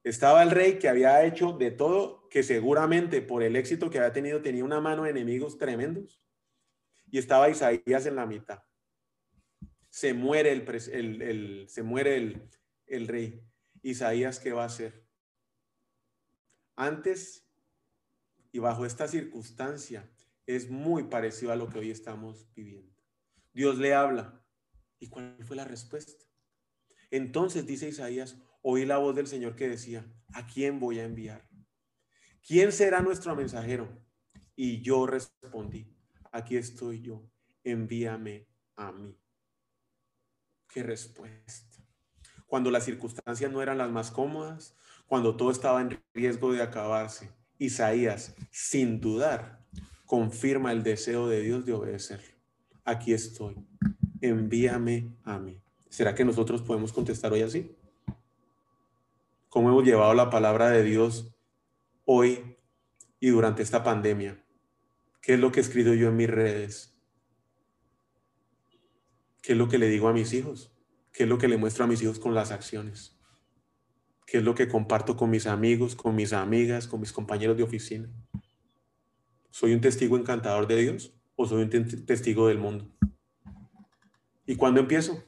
Estaba 0.03 0.43
el 0.43 0.51
rey 0.51 0.79
que 0.79 0.89
había 0.89 1.23
hecho 1.23 1.53
de 1.53 1.71
todo, 1.71 2.27
que 2.27 2.43
seguramente 2.43 3.21
por 3.21 3.41
el 3.41 3.55
éxito 3.55 3.89
que 3.89 3.99
había 3.99 4.11
tenido 4.11 4.41
tenía 4.41 4.65
una 4.65 4.81
mano 4.81 5.03
de 5.03 5.11
enemigos 5.11 5.57
tremendos. 5.57 6.21
Y 7.09 7.19
estaba 7.19 7.49
Isaías 7.49 8.05
en 8.05 8.17
la 8.17 8.25
mitad. 8.25 8.63
Se 9.89 10.13
muere 10.13 10.51
el, 10.51 12.49
el 12.85 13.07
rey. 13.07 13.41
Isaías, 13.81 14.41
¿qué 14.41 14.51
va 14.51 14.63
a 14.63 14.65
hacer? 14.65 15.08
Antes 16.79 17.45
y 18.53 18.59
bajo 18.59 18.85
esta 18.85 19.09
circunstancia 19.09 20.09
es 20.45 20.69
muy 20.69 21.03
parecido 21.03 21.51
a 21.51 21.57
lo 21.57 21.67
que 21.67 21.79
hoy 21.79 21.91
estamos 21.91 22.47
viviendo. 22.55 22.95
Dios 23.51 23.77
le 23.79 23.93
habla. 23.93 24.41
¿Y 24.97 25.09
cuál 25.09 25.35
fue 25.43 25.57
la 25.57 25.65
respuesta? 25.65 26.23
Entonces 27.11 27.67
dice 27.67 27.89
Isaías, 27.89 28.37
oí 28.61 28.85
la 28.85 28.97
voz 28.97 29.13
del 29.13 29.27
Señor 29.27 29.57
que 29.57 29.67
decía, 29.67 30.09
¿a 30.31 30.47
quién 30.47 30.79
voy 30.79 30.99
a 30.99 31.03
enviar? 31.03 31.49
¿Quién 32.47 32.71
será 32.71 33.01
nuestro 33.01 33.35
mensajero? 33.35 33.89
Y 34.55 34.81
yo 34.81 35.05
respondí, 35.05 35.93
aquí 36.31 36.55
estoy 36.55 37.01
yo, 37.01 37.29
envíame 37.65 38.47
a 38.77 38.93
mí. 38.93 39.19
Qué 40.69 40.81
respuesta. 40.81 41.83
Cuando 42.47 42.71
las 42.71 42.85
circunstancias 42.85 43.51
no 43.51 43.61
eran 43.61 43.77
las 43.77 43.91
más 43.91 44.11
cómodas, 44.11 44.78
cuando 45.09 45.35
todo 45.35 45.51
estaba 45.51 45.81
en 45.81 45.99
riesgo 46.13 46.53
de 46.53 46.61
acabarse, 46.61 47.29
Isaías, 47.57 48.33
sin 48.49 49.01
dudar, 49.01 49.59
confirma 50.05 50.71
el 50.71 50.83
deseo 50.83 51.27
de 51.27 51.41
Dios 51.41 51.65
de 51.65 51.73
obedecer. 51.73 52.21
Aquí 52.85 53.11
estoy, 53.11 53.57
envíame 54.21 55.11
a 55.25 55.37
mí. 55.37 55.59
¿Será 55.89 56.15
que 56.15 56.23
nosotros 56.23 56.61
podemos 56.61 56.93
contestar 56.93 57.33
hoy 57.33 57.41
así? 57.41 57.75
cómo 59.49 59.69
hemos 59.69 59.83
llevado 59.83 60.13
la 60.13 60.29
palabra 60.29 60.69
de 60.69 60.83
Dios 60.83 61.35
hoy 62.05 62.55
y 63.19 63.29
durante 63.29 63.63
esta 63.63 63.83
pandemia. 63.83 64.41
¿Qué 65.21 65.33
es 65.33 65.39
lo 65.39 65.51
que 65.51 65.59
he 65.59 65.63
escrito 65.63 65.93
yo 65.93 66.09
en 66.09 66.15
mis 66.15 66.29
redes? 66.29 66.95
¿Qué 69.41 69.53
es 69.53 69.57
lo 69.57 69.67
que 69.67 69.79
le 69.79 69.89
digo 69.89 70.07
a 70.07 70.13
mis 70.13 70.31
hijos? 70.33 70.71
¿Qué 71.11 71.23
es 71.23 71.29
lo 71.29 71.37
que 71.37 71.47
le 71.47 71.57
muestro 71.57 71.83
a 71.83 71.87
mis 71.87 72.01
hijos 72.01 72.19
con 72.19 72.35
las 72.35 72.51
acciones? 72.51 73.18
¿Qué 74.29 74.37
es 74.37 74.43
lo 74.43 74.53
que 74.53 74.67
comparto 74.67 75.15
con 75.17 75.29
mis 75.29 75.47
amigos, 75.47 75.95
con 75.95 76.15
mis 76.15 76.33
amigas, 76.33 76.87
con 76.87 76.99
mis 76.99 77.11
compañeros 77.11 77.57
de 77.57 77.63
oficina? 77.63 78.09
¿Soy 79.49 79.73
un 79.73 79.81
testigo 79.81 80.17
encantador 80.17 80.67
de 80.67 80.75
Dios 80.75 81.13
o 81.35 81.47
soy 81.47 81.63
un 81.63 82.05
testigo 82.05 82.47
del 82.47 82.59
mundo? 82.59 82.87
¿Y 84.45 84.55
cuándo 84.55 84.81
empiezo? 84.81 85.23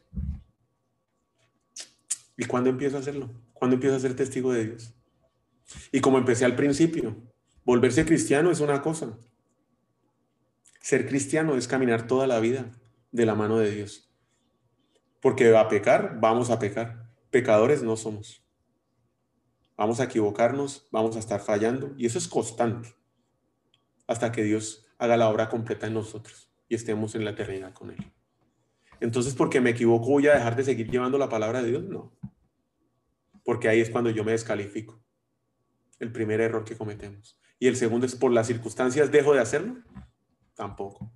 ¿Y 2.38 2.46
cuándo 2.46 2.70
empiezo 2.70 2.98
a 2.98 3.00
hacerlo? 3.00 3.32
cuando 3.62 3.76
empiezo 3.76 3.96
a 3.96 4.00
ser 4.00 4.16
testigo 4.16 4.52
de 4.52 4.66
Dios. 4.66 4.96
Y 5.92 6.02
como 6.02 6.18
empecé 6.18 6.46
al 6.46 6.56
principio, 6.56 7.16
volverse 7.64 8.08
cristiano 8.08 8.50
es 8.50 8.60
una 8.60 8.82
cosa. 8.82 9.20
Ser 10.80 11.08
cristiano 11.08 11.56
es 11.56 11.68
caminar 11.68 12.08
toda 12.08 12.26
la 12.26 12.40
vida 12.40 12.72
de 13.12 13.28
la 13.28 13.36
mano 13.36 13.60
de 13.60 13.70
Dios. 13.70 14.12
Porque 15.20 15.56
a 15.56 15.68
pecar, 15.68 16.18
vamos 16.20 16.50
a 16.50 16.58
pecar. 16.58 17.08
Pecadores 17.30 17.84
no 17.84 17.96
somos. 17.96 18.44
Vamos 19.82 20.00
a 20.00 20.04
equivocarnos, 20.04 20.88
vamos 20.92 21.16
a 21.16 21.20
estar 21.20 21.40
fallando. 21.40 21.96
Y 21.98 22.06
eso 22.06 22.20
es 22.20 22.28
constante. 22.28 22.94
Hasta 24.06 24.32
que 24.32 24.44
Dios 24.44 24.86
haga 25.00 25.18
la 25.18 25.28
obra 25.28 25.50
completa 25.50 25.88
en 25.88 25.96
nosotros 25.96 26.52
y 26.70 26.76
estemos 26.76 27.16
en 27.16 27.26
la 27.26 27.32
eternidad 27.32 27.74
con 27.74 27.90
Él. 27.90 28.12
Entonces, 29.00 29.34
porque 29.34 29.60
me 29.60 29.72
equivoco, 29.72 30.06
voy 30.06 30.28
a 30.28 30.36
dejar 30.36 30.56
de 30.56 30.64
seguir 30.64 30.92
llevando 30.92 31.18
la 31.18 31.30
palabra 31.30 31.64
de 31.64 31.70
Dios. 31.70 31.84
No 31.84 32.12
porque 33.44 33.68
ahí 33.68 33.80
es 33.80 33.90
cuando 33.90 34.10
yo 34.10 34.24
me 34.24 34.32
descalifico. 34.32 35.04
El 36.00 36.12
primer 36.12 36.42
error 36.42 36.64
que 36.64 36.78
cometemos. 36.78 37.40
Y 37.60 37.68
el 37.68 37.76
segundo 37.76 38.06
es 38.06 38.16
por 38.16 38.32
las 38.32 38.48
circunstancias 38.48 39.12
dejo 39.12 39.34
de 39.34 39.40
hacerlo. 39.40 39.78
Tampoco. 40.56 41.12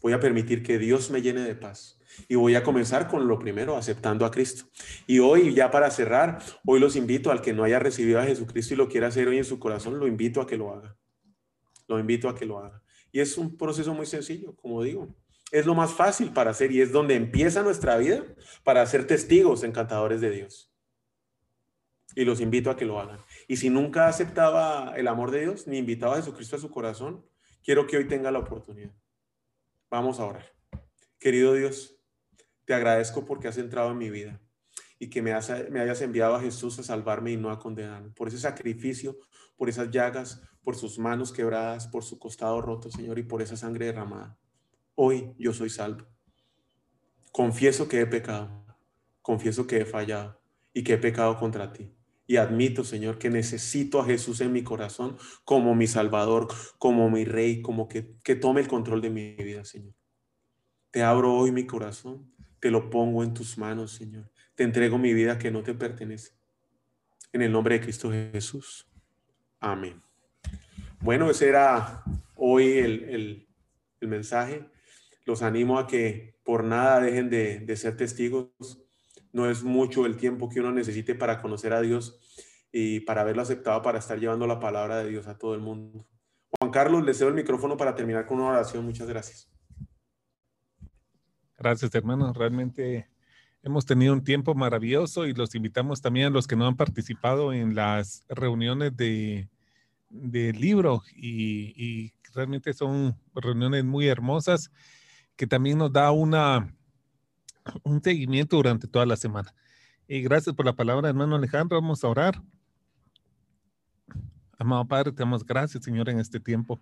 Voy 0.00 0.12
a 0.12 0.20
permitir 0.20 0.62
que 0.62 0.78
Dios 0.78 1.10
me 1.10 1.22
llene 1.22 1.40
de 1.40 1.54
paz. 1.54 2.00
Y 2.28 2.34
voy 2.36 2.54
a 2.54 2.62
comenzar 2.62 3.08
con 3.08 3.26
lo 3.26 3.38
primero, 3.38 3.76
aceptando 3.76 4.24
a 4.24 4.30
Cristo. 4.30 4.64
Y 5.06 5.18
hoy, 5.18 5.54
ya 5.54 5.70
para 5.70 5.90
cerrar, 5.90 6.42
hoy 6.66 6.80
los 6.80 6.96
invito 6.96 7.30
al 7.30 7.40
que 7.40 7.52
no 7.52 7.64
haya 7.64 7.78
recibido 7.78 8.20
a 8.20 8.24
Jesucristo 8.24 8.74
y 8.74 8.76
lo 8.76 8.88
quiera 8.88 9.08
hacer 9.08 9.28
hoy 9.28 9.38
en 9.38 9.44
su 9.44 9.58
corazón, 9.58 9.98
lo 9.98 10.06
invito 10.06 10.40
a 10.40 10.46
que 10.46 10.56
lo 10.56 10.72
haga. 10.72 10.96
Lo 11.86 11.98
invito 11.98 12.28
a 12.28 12.34
que 12.34 12.46
lo 12.46 12.58
haga. 12.58 12.82
Y 13.12 13.20
es 13.20 13.38
un 13.38 13.56
proceso 13.56 13.94
muy 13.94 14.06
sencillo, 14.06 14.56
como 14.56 14.82
digo. 14.82 15.14
Es 15.52 15.66
lo 15.66 15.74
más 15.74 15.92
fácil 15.92 16.32
para 16.32 16.50
hacer 16.50 16.72
y 16.72 16.80
es 16.80 16.90
donde 16.90 17.14
empieza 17.14 17.62
nuestra 17.62 17.96
vida 17.96 18.24
para 18.64 18.84
ser 18.86 19.06
testigos 19.06 19.62
encantadores 19.62 20.20
de 20.20 20.30
Dios. 20.30 20.72
Y 22.16 22.24
los 22.24 22.40
invito 22.40 22.70
a 22.70 22.76
que 22.76 22.84
lo 22.84 22.98
hagan. 23.00 23.20
Y 23.46 23.56
si 23.56 23.70
nunca 23.70 24.08
aceptaba 24.08 24.94
el 24.96 25.06
amor 25.06 25.30
de 25.30 25.42
Dios, 25.42 25.66
ni 25.66 25.78
invitaba 25.78 26.14
a 26.14 26.16
Jesucristo 26.16 26.56
a 26.56 26.58
su 26.58 26.70
corazón, 26.70 27.24
quiero 27.62 27.86
que 27.86 27.96
hoy 27.96 28.08
tenga 28.08 28.30
la 28.30 28.40
oportunidad. 28.40 28.94
Vamos 29.90 30.18
a 30.18 30.24
orar. 30.24 30.52
Querido 31.18 31.54
Dios, 31.54 31.96
te 32.64 32.74
agradezco 32.74 33.24
porque 33.24 33.48
has 33.48 33.58
entrado 33.58 33.90
en 33.90 33.98
mi 33.98 34.10
vida 34.10 34.40
y 34.98 35.10
que 35.10 35.22
me, 35.22 35.32
me 35.70 35.80
hayas 35.80 36.00
enviado 36.00 36.34
a 36.34 36.40
Jesús 36.40 36.78
a 36.78 36.82
salvarme 36.82 37.32
y 37.32 37.36
no 37.36 37.50
a 37.50 37.58
condenarme. 37.58 38.10
Por 38.10 38.28
ese 38.28 38.38
sacrificio, 38.38 39.18
por 39.56 39.68
esas 39.68 39.90
llagas, 39.90 40.42
por 40.62 40.76
sus 40.76 40.98
manos 40.98 41.32
quebradas, 41.32 41.86
por 41.86 42.04
su 42.04 42.18
costado 42.18 42.60
roto, 42.60 42.90
Señor, 42.90 43.18
y 43.18 43.22
por 43.22 43.42
esa 43.42 43.56
sangre 43.56 43.86
derramada. 43.86 44.38
Hoy 44.94 45.34
yo 45.38 45.52
soy 45.52 45.70
salvo. 45.70 46.06
Confieso 47.32 47.88
que 47.88 48.00
he 48.00 48.06
pecado, 48.06 48.64
confieso 49.20 49.66
que 49.66 49.78
he 49.78 49.84
fallado 49.84 50.40
y 50.72 50.84
que 50.84 50.94
he 50.94 50.98
pecado 50.98 51.38
contra 51.38 51.72
ti. 51.72 51.92
Y 52.26 52.36
admito, 52.36 52.84
Señor, 52.84 53.18
que 53.18 53.28
necesito 53.28 54.00
a 54.00 54.06
Jesús 54.06 54.40
en 54.40 54.52
mi 54.52 54.62
corazón 54.62 55.18
como 55.44 55.74
mi 55.74 55.86
Salvador, 55.86 56.48
como 56.78 57.10
mi 57.10 57.24
Rey, 57.24 57.60
como 57.60 57.86
que, 57.86 58.16
que 58.22 58.34
tome 58.34 58.62
el 58.62 58.68
control 58.68 59.02
de 59.02 59.10
mi 59.10 59.34
vida, 59.34 59.64
Señor. 59.64 59.94
Te 60.90 61.02
abro 61.02 61.34
hoy 61.34 61.52
mi 61.52 61.66
corazón, 61.66 62.32
te 62.64 62.70
lo 62.70 62.88
pongo 62.88 63.22
en 63.22 63.34
tus 63.34 63.58
manos, 63.58 63.92
Señor. 63.92 64.30
Te 64.54 64.62
entrego 64.64 64.96
mi 64.96 65.12
vida 65.12 65.38
que 65.38 65.50
no 65.50 65.62
te 65.62 65.74
pertenece. 65.74 66.32
En 67.30 67.42
el 67.42 67.52
nombre 67.52 67.74
de 67.74 67.82
Cristo 67.82 68.10
Jesús. 68.10 68.88
Amén. 69.60 70.02
Bueno, 70.98 71.28
ese 71.28 71.50
era 71.50 72.02
hoy 72.34 72.78
el, 72.78 73.46
mensaje. 74.00 74.66
Los 75.26 75.42
animo 75.42 75.78
a 75.78 75.86
que 75.86 76.38
por 76.42 76.64
nada 76.64 77.00
dejen 77.00 77.28
de, 77.28 77.58
de 77.58 77.76
ser 77.76 77.98
testigos 77.98 78.48
no 79.30 79.50
es 79.50 79.62
mucho 79.62 80.06
el 80.06 80.16
tiempo 80.16 80.48
que 80.48 80.60
uno 80.60 80.72
necesite 80.72 81.14
para 81.14 81.42
conocer 81.42 81.74
a 81.74 81.82
Dios 81.82 82.18
y 82.72 83.00
para 83.00 83.20
haberlo 83.20 83.42
aceptado 83.42 83.82
para 83.82 83.98
estar 83.98 84.18
llevando 84.18 84.46
la 84.46 84.58
palabra 84.58 85.04
de 85.04 85.10
Dios 85.10 85.26
a 85.26 85.36
todo 85.36 85.54
el 85.54 85.60
mundo. 85.60 86.06
Juan 86.58 86.70
Carlos, 86.70 87.04
le 87.04 87.12
cedo 87.12 87.28
el 87.28 87.34
micrófono 87.34 87.76
para 87.76 87.94
terminar 87.94 88.24
con 88.24 88.38
una 88.40 88.52
oración. 88.52 88.86
Muchas 88.86 89.06
gracias. 89.06 89.53
Gracias, 91.58 91.94
hermano. 91.94 92.32
Realmente 92.32 93.08
hemos 93.62 93.86
tenido 93.86 94.12
un 94.12 94.24
tiempo 94.24 94.54
maravilloso 94.54 95.26
y 95.26 95.34
los 95.34 95.54
invitamos 95.54 96.00
también 96.00 96.26
a 96.26 96.30
los 96.30 96.46
que 96.46 96.56
no 96.56 96.66
han 96.66 96.76
participado 96.76 97.52
en 97.52 97.74
las 97.74 98.24
reuniones 98.28 98.96
de, 98.96 99.48
libro 100.10 101.02
y, 101.16 101.74
y 101.76 102.12
realmente 102.34 102.72
son 102.72 103.16
reuniones 103.34 103.84
muy 103.84 104.06
hermosas 104.06 104.70
que 105.36 105.46
también 105.46 105.78
nos 105.78 105.92
da 105.92 106.10
una, 106.10 106.72
un 107.82 108.02
seguimiento 108.02 108.56
durante 108.56 108.86
toda 108.86 109.06
la 109.06 109.16
semana. 109.16 109.54
Y 110.06 110.22
gracias 110.22 110.54
por 110.54 110.66
la 110.66 110.74
palabra, 110.74 111.08
hermano 111.08 111.36
Alejandro. 111.36 111.80
Vamos 111.80 112.04
a 112.04 112.08
orar. 112.08 112.42
Amado 114.58 114.86
Padre, 114.86 115.12
te 115.12 115.22
damos 115.22 115.44
gracias, 115.44 115.84
Señor, 115.84 116.08
en 116.08 116.20
este 116.20 116.38
tiempo. 116.38 116.80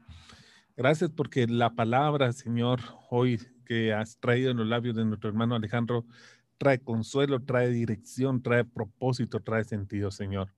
Gracias 0.76 1.10
porque 1.10 1.46
la 1.46 1.70
palabra, 1.74 2.32
Señor, 2.32 2.80
hoy 3.10 3.40
que 3.62 3.92
has 3.92 4.18
traído 4.18 4.50
en 4.50 4.58
los 4.58 4.66
labios 4.66 4.96
de 4.96 5.04
nuestro 5.04 5.28
hermano 5.28 5.54
Alejandro, 5.54 6.04
trae 6.58 6.78
consuelo, 6.78 7.40
trae 7.40 7.70
dirección, 7.70 8.42
trae 8.42 8.64
propósito, 8.64 9.40
trae 9.40 9.64
sentido, 9.64 10.10
Señor. 10.10 10.52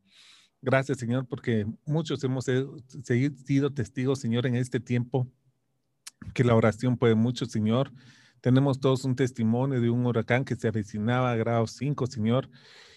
Gracias, 0.60 0.98
Señor, 0.98 1.26
porque 1.26 1.66
muchos 1.84 2.22
hemos 2.24 2.44
sido 2.44 3.70
testigos, 3.72 4.20
Señor, 4.20 4.46
en 4.46 4.56
este 4.56 4.80
tiempo, 4.80 5.26
que 6.32 6.44
la 6.44 6.54
oración 6.54 6.96
puede 6.96 7.14
mucho, 7.14 7.46
Señor, 7.46 7.92
tenemos 8.40 8.80
todos 8.80 9.04
un 9.04 9.16
testimonio 9.16 9.80
de 9.80 9.90
un 9.90 10.04
huracán 10.04 10.44
que 10.44 10.56
se 10.56 10.68
avecinaba 10.68 11.32
a 11.32 11.36
grado 11.36 11.66
5, 11.66 12.06
Señor, 12.06 12.50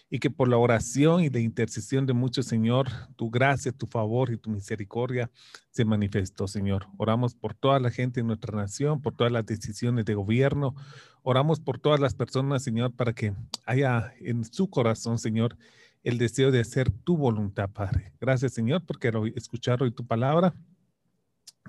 y 0.09 0.19
que 0.19 0.29
por 0.29 0.47
la 0.47 0.57
oración 0.57 1.21
y 1.21 1.29
la 1.29 1.39
intercesión 1.39 2.05
de 2.05 2.13
muchos, 2.13 2.45
Señor, 2.45 2.87
tu 3.17 3.29
gracia, 3.29 3.71
tu 3.71 3.87
favor 3.87 4.31
y 4.31 4.37
tu 4.37 4.49
misericordia 4.49 5.29
se 5.71 5.83
manifestó, 5.83 6.47
Señor. 6.47 6.87
Oramos 6.97 7.35
por 7.35 7.53
toda 7.53 7.79
la 7.79 7.91
gente 7.91 8.21
en 8.21 8.27
nuestra 8.27 8.55
nación, 8.55 9.01
por 9.01 9.15
todas 9.15 9.33
las 9.33 9.45
decisiones 9.45 10.05
de 10.05 10.15
gobierno. 10.15 10.75
Oramos 11.23 11.59
por 11.59 11.79
todas 11.79 11.99
las 11.99 12.13
personas, 12.13 12.63
Señor, 12.63 12.93
para 12.93 13.13
que 13.13 13.33
haya 13.65 14.13
en 14.21 14.45
su 14.45 14.69
corazón, 14.69 15.19
Señor, 15.19 15.57
el 16.03 16.17
deseo 16.17 16.51
de 16.51 16.61
hacer 16.61 16.89
tu 16.89 17.17
voluntad, 17.17 17.69
Padre. 17.69 18.13
Gracias, 18.21 18.53
Señor, 18.53 18.85
porque 18.85 19.11
escuchar 19.35 19.83
hoy 19.83 19.91
tu 19.91 20.05
palabra, 20.05 20.53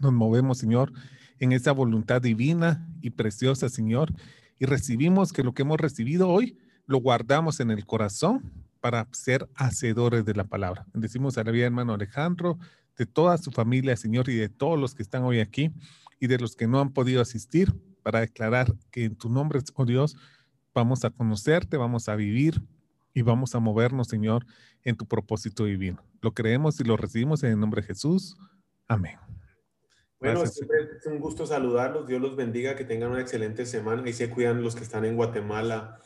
nos 0.01 0.12
movemos, 0.12 0.59
Señor, 0.59 0.93
en 1.41 1.51
esa 1.51 1.72
voluntad 1.72 2.22
divina 2.22 2.89
y 3.01 3.11
preciosa, 3.11 3.68
Señor, 3.68 4.14
y 4.61 4.66
recibimos 4.66 5.32
que 5.32 5.43
lo 5.43 5.55
que 5.55 5.62
hemos 5.62 5.80
recibido 5.80 6.28
hoy 6.28 6.57
lo 6.89 6.99
guardamos 6.99 7.61
en 7.61 7.70
el 7.70 7.86
corazón 7.86 8.51
para 8.80 9.07
ser 9.12 9.49
hacedores 9.55 10.24
de 10.24 10.34
la 10.34 10.45
palabra. 10.45 10.86
Bendecimos 10.93 11.36
a 11.39 11.45
la 11.45 11.53
vida 11.53 11.66
hermano 11.66 11.95
Alejandro, 11.95 12.59
de 12.97 13.07
toda 13.07 13.39
su 13.39 13.53
familia, 13.53 13.97
Señor, 13.97 14.28
y 14.28 14.36
de 14.36 14.49
todos 14.49 14.80
los 14.80 14.95
que 14.95 15.03
están 15.03 15.22
hoy 15.22 15.39
aquí 15.39 15.70
y 16.18 16.26
de 16.26 16.39
los 16.39 16.57
que 16.57 16.66
no 16.66 16.80
han 16.80 16.93
podido 16.93 17.20
asistir 17.20 17.72
para 18.03 18.20
declarar 18.20 18.74
que 18.91 19.05
en 19.05 19.16
tu 19.16 19.28
nombre, 19.28 19.61
oh 19.74 19.84
Dios, 19.84 20.16
vamos 20.74 21.05
a 21.05 21.11
conocerte, 21.11 21.76
vamos 21.76 22.09
a 22.09 22.16
vivir 22.16 22.62
y 23.12 23.20
vamos 23.20 23.55
a 23.55 23.61
movernos, 23.61 24.09
Señor, 24.09 24.47
en 24.82 24.97
tu 24.97 25.07
propósito 25.07 25.66
divino. 25.66 26.03
Lo 26.22 26.32
creemos 26.32 26.80
y 26.80 26.84
lo 26.84 26.97
recibimos 26.97 27.43
en 27.43 27.53
el 27.53 27.61
nombre 27.61 27.82
de 27.82 27.89
Jesús. 27.89 28.34
Amén. 28.89 29.18
Bueno, 30.20 30.47
siempre 30.47 30.78
es 30.99 31.07
un 31.07 31.20
gusto 31.20 31.47
saludarlos. 31.47 32.09
Dios 32.09 32.20
los 32.20 32.34
bendiga, 32.34 32.74
que 32.74 32.84
tengan 32.84 33.11
una 33.11 33.20
excelente 33.20 33.66
semana. 33.66 34.09
Y 34.09 34.14
se 34.14 34.30
cuidan 34.30 34.62
los 34.62 34.74
que 34.74 34.82
están 34.82 35.05
en 35.05 35.16
Guatemala, 35.16 36.01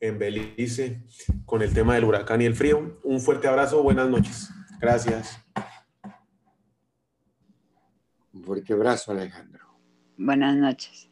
en 0.00 0.18
Belice, 0.18 1.02
con 1.44 1.62
el 1.62 1.72
tema 1.72 1.94
del 1.94 2.04
huracán 2.04 2.40
y 2.42 2.44
el 2.44 2.54
frío. 2.54 2.98
Un 3.02 3.20
fuerte 3.20 3.48
abrazo, 3.48 3.82
buenas 3.82 4.08
noches. 4.08 4.50
Gracias. 4.80 5.38
Un 8.32 8.44
fuerte 8.44 8.72
abrazo, 8.72 9.12
Alejandro. 9.12 9.66
Buenas 10.16 10.56
noches. 10.56 11.08